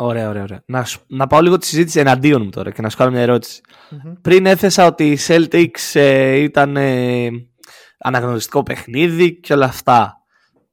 [0.00, 0.62] Ωραία, ωραία, ωραία.
[0.66, 3.60] Να, να πάω λίγο τη συζήτηση εναντίον μου τώρα και να σου κάνω μια ερώτηση
[4.20, 7.28] Πριν έθεσα ότι οι Celtics ε, ήταν ε,
[7.98, 10.18] αναγνωριστικό παιχνίδι και όλα αυτά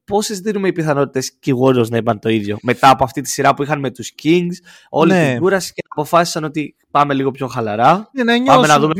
[0.05, 2.57] πόσες δίνουμε οι πιθανότητες και οι Warriors να είπαν το ίδιο.
[2.61, 4.55] Μετά από αυτή τη σειρά που είχαν με τους Kings,
[4.89, 5.31] όλη ναι.
[5.31, 8.09] την κούραση και αποφάσισαν ότι πάμε λίγο πιο χαλαρά.
[8.13, 8.93] Για να πάμε να δούμε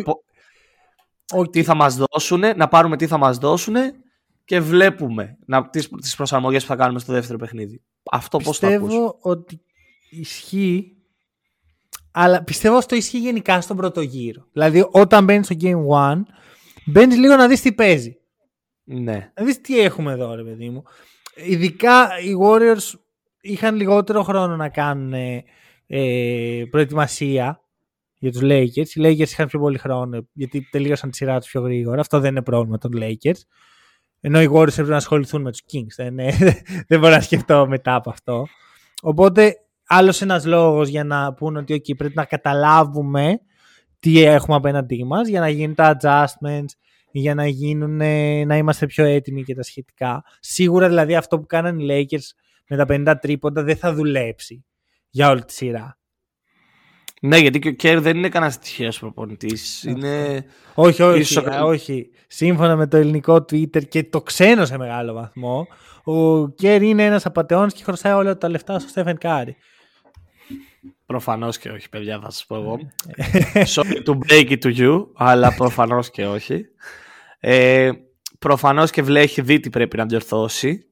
[1.33, 1.51] okay.
[1.51, 3.75] τι θα μας δώσουν, να πάρουμε τι θα μας δώσουν
[4.45, 5.37] και βλέπουμε
[5.69, 7.81] τις τις προσαρμογές που θα κάνουμε στο δεύτερο παιχνίδι.
[8.11, 8.87] Αυτό πώς το ακούς.
[8.87, 9.61] Πιστεύω ότι
[10.19, 10.95] ισχύει
[12.17, 14.47] αλλά πιστεύω αυτό ισχύει γενικά στον πρώτο γύρο.
[14.51, 16.21] Δηλαδή όταν μπαίνει στο Game 1
[16.85, 18.17] μπαίνεις λίγο να δεις τι παίζει.
[18.83, 19.31] Ναι.
[19.35, 20.83] Να δεις τι έχουμε εδώ ρε παιδί μου.
[21.35, 22.99] Ειδικά οι Warriors
[23.41, 25.13] είχαν λιγότερο χρόνο να κάνουν
[25.87, 27.61] ε, προετοιμασία
[28.19, 28.87] για τους Lakers.
[28.93, 31.99] Οι Lakers είχαν πιο πολύ χρόνο γιατί τελείωσαν τη σειρά τους πιο γρήγορα.
[31.99, 33.39] Αυτό δεν είναι πρόβλημα των Lakers.
[34.21, 35.93] Ενώ οι Warriors έπρεπε να ασχοληθούν με τους Kings.
[35.95, 36.15] Δεν,
[36.87, 38.47] δεν μπορώ να σκεφτώ μετά από αυτό.
[39.01, 39.55] Οπότε
[39.87, 43.39] άλλος ένας λόγος για να πούνε ότι okay, πρέπει να καταλάβουμε
[43.99, 46.73] τι έχουμε απέναντί μας για να γίνουν τα adjustments,
[47.11, 47.95] για να γίνουν,
[48.47, 50.23] να είμαστε πιο έτοιμοι και τα σχετικά.
[50.39, 52.25] Σίγουρα δηλαδή αυτό που κάνανε οι Lakers
[52.67, 54.65] με τα 50 τρίποντα δεν θα δουλέψει
[55.09, 55.97] για όλη τη σειρά.
[57.21, 59.83] Ναι, γιατί και ο Κέρ δεν είναι κανένας τυχαίος προπονητής.
[59.83, 60.45] Είναι...
[60.73, 62.09] Όχι, όχι, όχι.
[62.27, 65.67] Σύμφωνα με το ελληνικό Twitter και το ξένο σε μεγάλο βαθμό,
[66.03, 69.55] ο Κέρ είναι ένας απατεώνας και χρωστάει όλα τα λεφτά στο Στέφεν Κάρι.
[71.05, 72.79] Προφανώς και όχι, παιδιά, θα σας πω εγώ.
[73.75, 76.65] Sorry to break it to you, αλλά προφανώς και όχι.
[77.39, 77.91] Ε,
[78.39, 80.89] Προφανώς και βλέχει δει τι πρέπει να διορθώσει.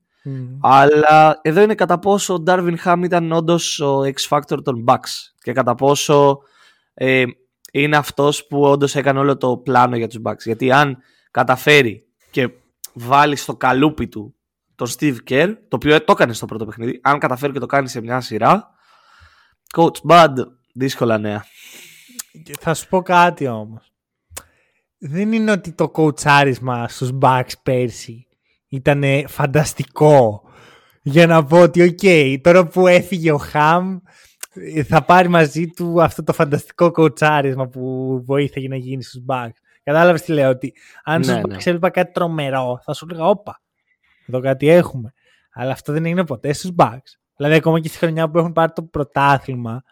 [0.61, 5.51] Αλλά εδώ είναι κατά πόσο ο Darvin Ham ήταν όντως ο X-Factor των Bucks και
[5.53, 6.39] κατά πόσο
[6.93, 7.23] ε,
[7.71, 10.39] είναι αυτός που όντως έκανε όλο το πλάνο για τους Bucks.
[10.43, 10.97] Γιατί αν
[11.31, 12.49] καταφέρει και
[12.93, 14.35] βάλει στο καλούπι του
[14.75, 17.89] τον Steve Kerr, το οποίο το έκανε στο πρώτο παιχνίδι, αν καταφέρει και το κάνει
[17.89, 18.72] σε μια σειρά,
[19.77, 20.33] coach Bud,
[20.73, 21.45] δύσκολα νέα.
[22.59, 23.93] Θα σου πω κάτι όμως
[25.05, 28.27] δεν είναι ότι το κοουτσάρισμα στους Bucks πέρσι
[28.67, 30.43] ήταν φανταστικό
[31.01, 33.97] για να πω ότι ok, okay, τώρα που έφυγε ο Χαμ
[34.87, 39.57] θα πάρει μαζί του αυτό το φανταστικό κοουτσάρισμα που βοήθησε να γίνει στους Bucks.
[39.83, 41.55] Κατάλαβες τι λέω, ότι αν ναι, στους Bucks ναι.
[41.55, 43.61] έβλεπα κάτι τρομερό θα σου έλεγα όπα,
[44.27, 45.13] εδώ κάτι έχουμε.
[45.53, 47.17] Αλλά αυτό δεν έγινε ποτέ στους Bucks.
[47.35, 49.83] Δηλαδή ακόμα και στη χρονιά που έχουν πάρει το πρωτάθλημα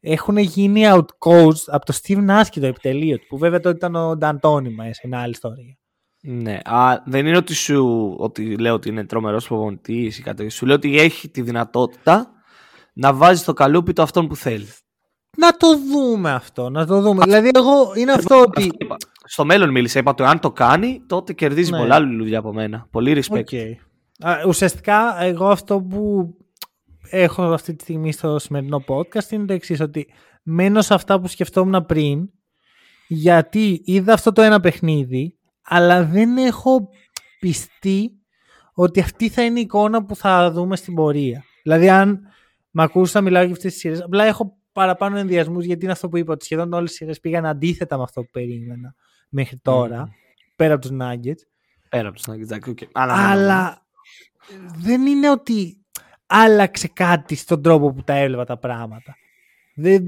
[0.00, 3.94] έχουν γίνει outcoached από το Steve Nash και το επιτελείο του, που βέβαια τότε ήταν
[3.94, 5.78] ο Νταντόνι μέσα, είναι άλλη ιστορία.
[6.20, 10.48] Ναι, α, δεν είναι ότι σου ότι λέω ότι είναι τρομερός προπονητής ή κάτι.
[10.48, 12.30] Σου λέω ότι έχει τη δυνατότητα
[12.94, 14.68] να βάζει στο καλούπι το αυτόν που θέλει.
[15.36, 17.24] Να το δούμε αυτό, να το δούμε.
[17.24, 18.70] δηλαδή, εγώ είναι αυτό ότι.
[19.24, 19.98] Στο μέλλον μίλησα.
[19.98, 21.78] Είπα ότι αν το κάνει, τότε κερδίζει ναι.
[21.78, 22.86] πολλά δουλειά από μένα.
[22.90, 23.44] Πολύ respect.
[23.44, 23.74] Okay.
[24.46, 26.28] ουσιαστικά, εγώ αυτό που
[27.08, 30.06] έχω αυτή τη στιγμή στο σημερινό podcast είναι το εξής ότι
[30.42, 32.30] μένω σε αυτά που σκεφτόμουν πριν
[33.06, 36.88] γιατί είδα αυτό το ένα παιχνίδι αλλά δεν έχω
[37.40, 38.12] πιστεί
[38.72, 41.44] ότι αυτή θα είναι η εικόνα που θα δούμε στην πορεία.
[41.62, 42.20] Δηλαδή αν
[42.70, 46.08] με ακούσει να μιλάω για αυτές τις σειρές απλά έχω παραπάνω ενδιασμούς γιατί είναι αυτό
[46.08, 48.94] που είπα ότι σχεδόν όλες οι σειρές πήγαν αντίθετα με αυτό που περίμενα
[49.28, 50.14] μέχρι τώρα
[50.56, 51.40] πέρα από τους Nuggets.
[51.88, 52.88] Πέρα από τους Nuggets, okay.
[52.92, 53.86] Αλλά
[54.76, 55.83] δεν είναι ότι
[56.34, 59.16] άλλαξε κάτι στον τρόπο που τα έβλεπα τα πράγματα.
[59.74, 60.02] Δεν,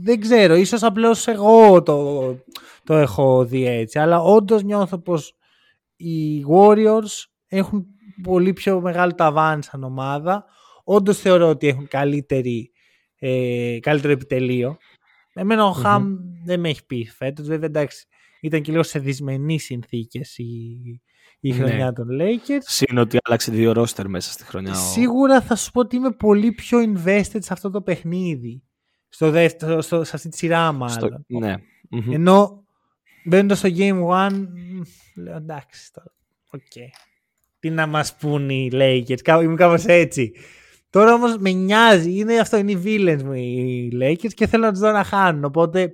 [0.00, 2.20] δεν ξέρω, ίσως απλώς εγώ το,
[2.84, 5.36] το έχω δει έτσι, αλλά όντως νιώθω πως
[5.96, 7.86] οι Warriors έχουν
[8.22, 10.44] πολύ πιο μεγάλο ταβάνι σαν ομάδα.
[10.84, 12.70] Όντως θεωρώ ότι έχουν καλύτερη,
[13.18, 14.76] ε, καλύτερο επιτελείο.
[15.32, 17.46] Εμένα ο Χαμ δεν με έχει πείσει φέτος.
[17.46, 18.06] Βέβαια εντάξει,
[18.40, 21.00] ήταν και λίγο σε δυσμενείς συνθήκες η,
[21.40, 21.56] η ναι.
[21.56, 22.60] χρονιά των Lakers.
[22.60, 24.74] Συν ότι άλλαξε δύο ρόστερ μέσα στη χρονιά.
[24.74, 28.62] Σίγουρα θα σου πω ότι είμαι πολύ πιο invested σε αυτό το παιχνίδι.
[29.08, 30.96] Στο δεύτερο, στο, σε αυτή τη σειρά μάλλον.
[30.96, 31.54] Στο, ναι.
[32.10, 32.64] Ενώ
[33.24, 34.30] μπαίνοντας στο Game 1,
[35.16, 36.14] λέω εντάξει τώρα.
[36.50, 36.60] Ok.
[36.74, 36.88] Okay.
[37.58, 39.42] Τι να μας πουν οι Lakers.
[39.42, 40.32] Είμαι κάπως έτσι.
[40.90, 42.18] Τώρα όμως με νοιάζει.
[42.18, 45.44] Είναι αυτό, είναι οι villains μου οι Lakers και θέλω να τους δω να χάνουν.
[45.44, 45.92] Οπότε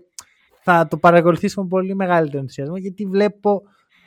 [0.63, 3.63] θα το παρακολουθήσω με πολύ μεγαλύτερο ενθουσιασμό γιατί βλέπω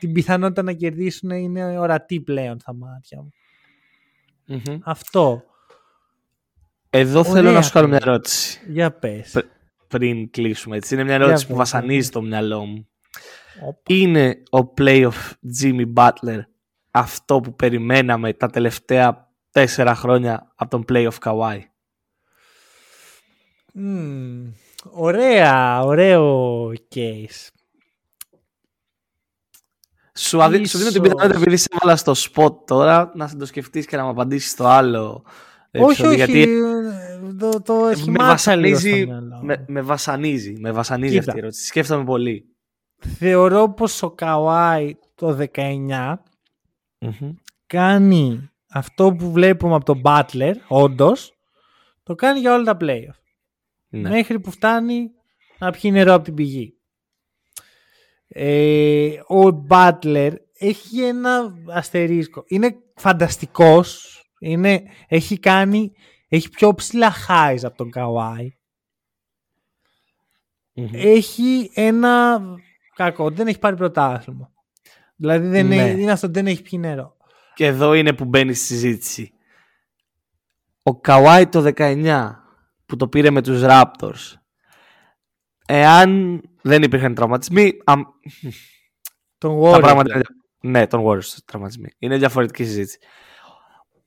[0.06, 3.30] την πιθανότητα να κερδίσουν είναι ορατή πλέον στα μάτια μου.
[4.46, 4.80] Μμμ.
[4.84, 5.44] Αυτό.
[6.90, 7.52] Εδώ θέλω Ωραία.
[7.52, 8.60] να σου κάνω μια ερώτηση.
[8.68, 9.32] Για πες.
[9.32, 9.46] Π-
[9.88, 10.94] Πριν κλείσουμε έτσι.
[10.94, 12.88] Είναι μια ερώτηση Για που πες, βασανίζει το μυαλό μου.
[13.66, 13.82] Οπα.
[13.96, 15.32] Είναι ο playoff
[15.62, 16.40] Jimmy Butler
[16.92, 21.60] αυτό που περιμέναμε τα τελευταία τέσσερα χρόνια από τον playoff Kawhi;
[23.74, 24.52] Μμμ.
[24.92, 27.50] Ωραία, ωραίο case.
[30.18, 30.66] Σου, αδι...
[30.66, 31.14] σου δίνω την Ίσως.
[31.14, 34.68] πιθανότητα επειδή σε έβαλα στο spot τώρα να το σκεφτείς και να μου απαντήσεις το
[34.68, 35.24] άλλο.
[35.72, 36.32] όχι, επεισόδιο, όχι.
[36.32, 36.48] Γιατί
[37.40, 39.46] Το, το με σχημάτισα λίγο στο βασανίζει, μυαλό μου.
[39.46, 41.24] με, με βασανίζει, με βασανίζει Κοίτα.
[41.26, 41.66] αυτή η ερώτηση.
[41.66, 42.46] Σκέφτομαι πολύ.
[43.18, 46.16] Θεωρώ πως ο Καουάι το 19
[47.00, 47.32] Μμμ.
[47.68, 51.34] κάνει αυτό που βλέπουμε από τον Butler, όντως,
[52.04, 53.20] το κάνει για όλα τα playoff.
[53.90, 54.10] Ναι.
[54.10, 55.12] Μέχρι που φτάνει
[55.58, 56.78] να πιει νερό από την πηγή.
[58.28, 62.44] Ε, ο Butler έχει ένα αστερίσκο.
[62.48, 64.20] Είναι φανταστικός.
[64.40, 65.92] Είναι, έχει κάνει
[66.28, 68.48] έχει πιο ψηλά highs από τον Kawhi.
[70.74, 70.90] Μμμ.
[70.94, 72.42] Έχει ένα
[72.96, 73.30] κακό.
[73.30, 74.52] Δεν έχει πάρει πρωτάθλημα.
[75.16, 75.76] Δηλαδή δεν Ναι.
[75.76, 77.18] είναι, είναι αυτό, δεν έχει πιει νερό.
[77.54, 79.34] Και εδώ είναι που μπαίνει στη συζήτηση.
[80.84, 82.32] Ο Καουάι το 19
[82.86, 84.34] που το πήρε με τους Raptors.
[85.66, 88.02] Εάν δεν υπήρχαν τραυματισμοί, αμ,
[89.38, 89.80] Τον τα Warriors.
[89.82, 90.24] πράγματα είναι...
[90.62, 91.88] Ναι, τον Warriors τραυματισμοί.
[92.00, 92.98] Είναι διαφορετική συζήτηση.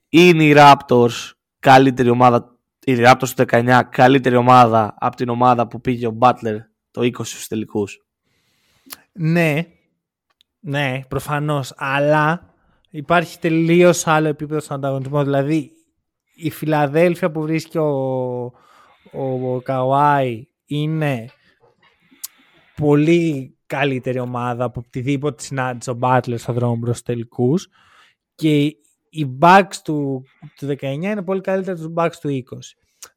[0.09, 5.81] Είναι οι Raptors καλύτερη ομάδα, οι Raptors του 19 καλύτερη ομάδα από την ομάδα που
[5.81, 6.57] πήγε ο Butler
[6.91, 8.07] το 20 στους τελικούς.
[9.13, 9.63] Ναι,
[10.61, 11.73] ναι, προφανώς.
[11.77, 12.55] Αλλά
[12.91, 15.25] υπάρχει τελείως άλλο επίπεδο στον ανταγωνισμό.
[15.25, 15.71] Δηλαδή,
[16.35, 17.89] η Φιλαδέλφια που βρίσκει ο,
[19.13, 21.29] ο, ο Καουάι είναι
[22.81, 27.69] πολύ καλύτερη ομάδα από οτιδήποτε συνάντησε ο Μπάτλερ στον δρόμο προς τους τελικούς
[28.35, 28.65] και
[29.11, 30.25] οι Bucks του,
[30.57, 32.59] του 19 είναι πολύ καλύτερα τους Bucks του 20.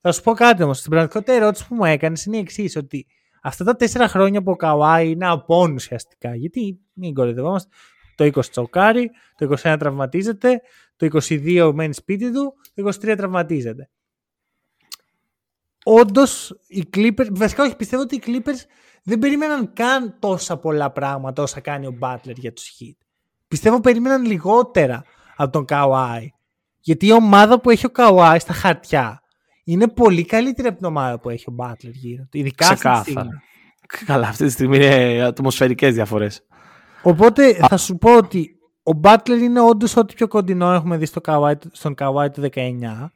[0.02, 2.76] Θα σου πω κάτι όμως, στην πραγματικότητα η ερώτηση που μου έκανες είναι η εξής
[2.76, 3.06] ότι
[3.42, 7.70] αυτά τα τέσσερα χρόνια που ο Καουάι είναι απόν ουσιαστικά, γιατί μην κορυδευόμαστε,
[8.16, 10.62] το 20 τσοκάρει, το 21 τραυματίζεται,
[10.96, 13.90] το 22 μένει σπίτι του, το 23 τραυματίζεται.
[15.84, 18.66] Όντως, οι Clippers, βασικά όχι, πιστεύω ότι οι Clippers
[19.04, 23.06] δεν περίμεναν καν τόσα πολλά πράγματα όσα κάνει ο Butler για τους Heat.
[23.48, 25.04] Πιστεύω περίμεναν λιγότερα
[25.36, 26.26] από τον Kawhi.
[26.80, 29.22] Γιατί η ομάδα που έχει ο Kawhi στα χαρτιά
[29.64, 32.38] είναι πολύ καλύτερη από την ομάδα που έχει ο Butler γύρω του.
[32.38, 33.14] Ειδικά αυτή τη στιγμή.
[33.14, 33.42] Ξεκάθαρα.
[34.06, 36.46] Καλά, αυτή τη στιγμή είναι ατμοσφαιρικές διαφορές.
[37.04, 41.22] Οπότε θα σου πω ότι ο Butler είναι όντως ό,τι πιο κοντινό έχουμε δει στο
[41.26, 43.12] Kawhi, στον Kawhi του 19.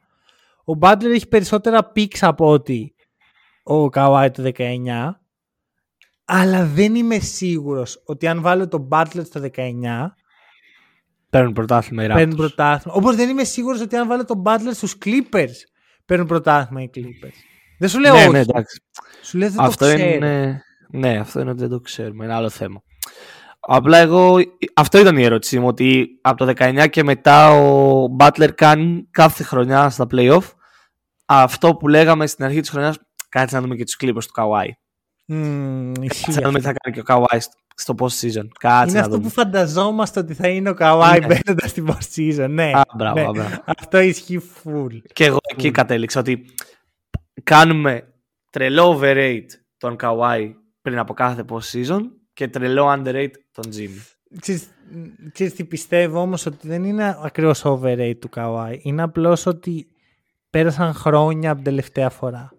[0.68, 2.94] Ο Butler έχει περισσότερα picks από ότι
[3.62, 4.62] ο Kawhi του 19.
[6.24, 9.70] Αλλά δεν είμαι σίγουρος ότι αν βάλω τον Butler στο 19
[11.30, 12.36] Παίρνουν πρωτάθλημα οι παίρνουν Raptors.
[12.36, 12.96] πρωτάθλημα.
[12.96, 15.54] Όπως δεν είμαι σίγουρος ότι αν βάλω τον Butler στους Clippers
[16.04, 17.36] παίρνουν πρωτάθλημα οι Clippers.
[17.78, 18.30] Δεν σου λέω Ναι, όχι.
[18.30, 18.80] ναι, εντάξει.
[19.22, 20.10] Σου λέω δεν Αυτό το ξέρω.
[20.14, 20.62] είναι.
[20.90, 22.24] Ναι, αυτό είναι ότι δεν το ξέρουμε.
[22.24, 22.82] Είναι άλλο θέμα.
[23.60, 24.36] Απλά εγώ.
[24.74, 25.66] Αυτό ήταν η ερώτησή μου.
[25.66, 30.42] Ότι από το 19 και μετά ο Butler κάνει κάθε χρονιά στα playoff
[31.26, 32.98] αυτό που λέγαμε στην αρχή της χρονιάς.
[33.28, 34.66] Κάτσε να δούμε και τους Clippers του Kawhi.
[35.26, 36.72] Μμμ, ισχύει Κάτσε να δούμε τι αυτό.
[36.72, 38.48] θα κάνει και ο Kawhi στο- στο post season.
[38.58, 39.22] Κάτσε Είναι να αυτό δούμε.
[39.22, 41.26] που φανταζόμαστε ότι θα είναι ο Kawhi Ναι.
[41.26, 42.48] μπαίνοντας στην post season.
[42.50, 43.30] Ναι, Α, μπράβο, ναι.
[43.30, 43.62] μπράβο.
[43.64, 44.98] Αυτό ισχύει full.
[45.12, 46.44] Και εγώ εκεί κατέληξα ότι
[47.42, 48.12] κάνουμε
[48.50, 49.46] τρελό overrate
[49.76, 50.52] τον Kawhi
[50.82, 52.00] πριν από κάθε post season
[52.32, 54.00] και τρελό underrate τον Jimmy.
[54.40, 58.76] Ξέρεις, μ, ξέρεις τι πιστεύω όμως ότι δεν είναι ακριβώς overrate του Kawhi.
[58.82, 59.86] Είναι απλώς ότι
[60.56, 62.50] πέρασαν χρόνια από την τελευταία φορά.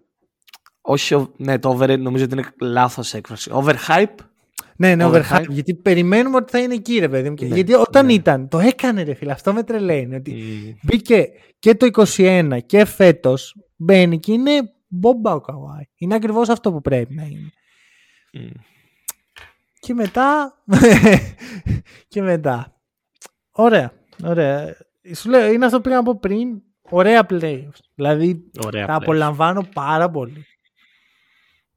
[0.80, 3.50] Όχι, ο- ναι, το overrated νομίζω ότι είναι λάθος έκφραση.
[3.54, 4.14] Overhype;
[4.76, 5.22] Ναι, ναι, Overhype.
[5.22, 7.34] overhype; Γιατί περιμένουμε ότι θα είναι εκεί, ρε παιδί μου.
[7.34, 8.12] Και- Ναι, γιατί όταν ναι.
[8.12, 9.32] ήταν, το έκανε, ρε φίλε.
[9.32, 10.14] Αυτό με τρελαίνει.
[10.14, 10.74] Ότι Mm.
[10.82, 11.28] μπήκε
[11.58, 14.50] και το 21 και φέτος μπαίνει και είναι
[14.88, 15.82] μπόμπα ο Kawhi.
[15.96, 17.50] Είναι ακριβώς αυτό που πρέπει να είναι.
[18.38, 18.60] Mm.
[19.80, 20.54] Και μετά.
[22.08, 22.80] και μετά.
[23.50, 23.92] Ωραία.
[24.24, 24.76] Ωραία.
[25.14, 26.62] Σου λέω, είναι αυτό που πήγα να πω πριν.
[26.90, 27.80] Ωραία playoffs.
[27.94, 28.86] Δηλαδή Ωραία.
[28.86, 29.00] τα playoffs.
[29.02, 30.46] απολαμβάνω πάρα πολύ.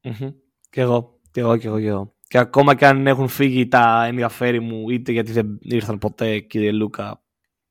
[0.02, 0.30] Μμμ.
[0.70, 2.16] Κι εγώ, κι εγώ, κι εγώ, κι εγώ.
[2.28, 6.72] Και ακόμα και αν έχουν φύγει τα ενδιαφέροντά μου, είτε γιατί δεν ήρθαν ποτέ, κύριε
[6.72, 7.22] Λούκα,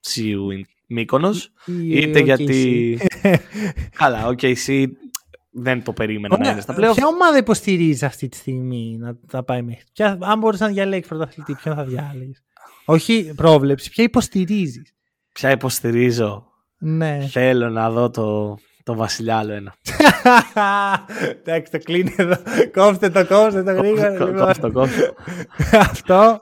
[0.07, 0.62] see you in
[0.93, 2.99] Μύκονος, είτε ο γιατί...
[3.22, 3.34] KC.
[3.99, 4.97] Καλά, οκ, εσύ
[5.51, 6.53] δεν το περίμενα να Ωραία.
[6.53, 6.95] είναι στα playoffs.
[6.95, 11.09] Ποια ομάδα υποστηρίζεις αυτή τη στιγμή να τα πάει μέχρι; Ποια, αν μπορούσες να διαλέξεις
[11.09, 12.43] πρωταθλητή, ποιον θα διάλεγες;
[12.84, 14.95] Όχι πρόβλεψη, ποια υποστηρίζεις;
[15.32, 16.50] Ποια υποστηρίζω;
[16.83, 17.20] Ναι.
[17.31, 19.74] Θέλω να δω το, το βασιλιά άλλο ένα.
[21.41, 22.35] Εντάξει, το κλείνει εδώ.
[22.72, 24.16] Κόψτε το, κόψτε το γρήγορα.
[24.18, 24.41] Κο- λοιπόν.
[24.45, 25.14] κόψτε το, κόψτε το.
[25.91, 26.41] Αυτό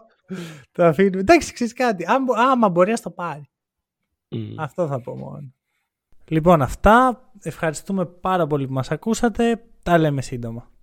[0.72, 1.20] το αφήνουμε.
[1.20, 2.05] Εντάξει, ξέρεις κάτι.
[2.07, 3.49] Αν, μπο- άμα μπορεί να το πάρει.
[4.28, 4.61] Μμ.
[4.61, 5.53] Αυτό θα πω μόνο.
[6.28, 7.22] Λοιπόν, αυτά.
[7.43, 9.62] Ευχαριστούμε πάρα πολύ που μας ακούσατε.
[9.82, 10.70] Τα λέμε σύντομα.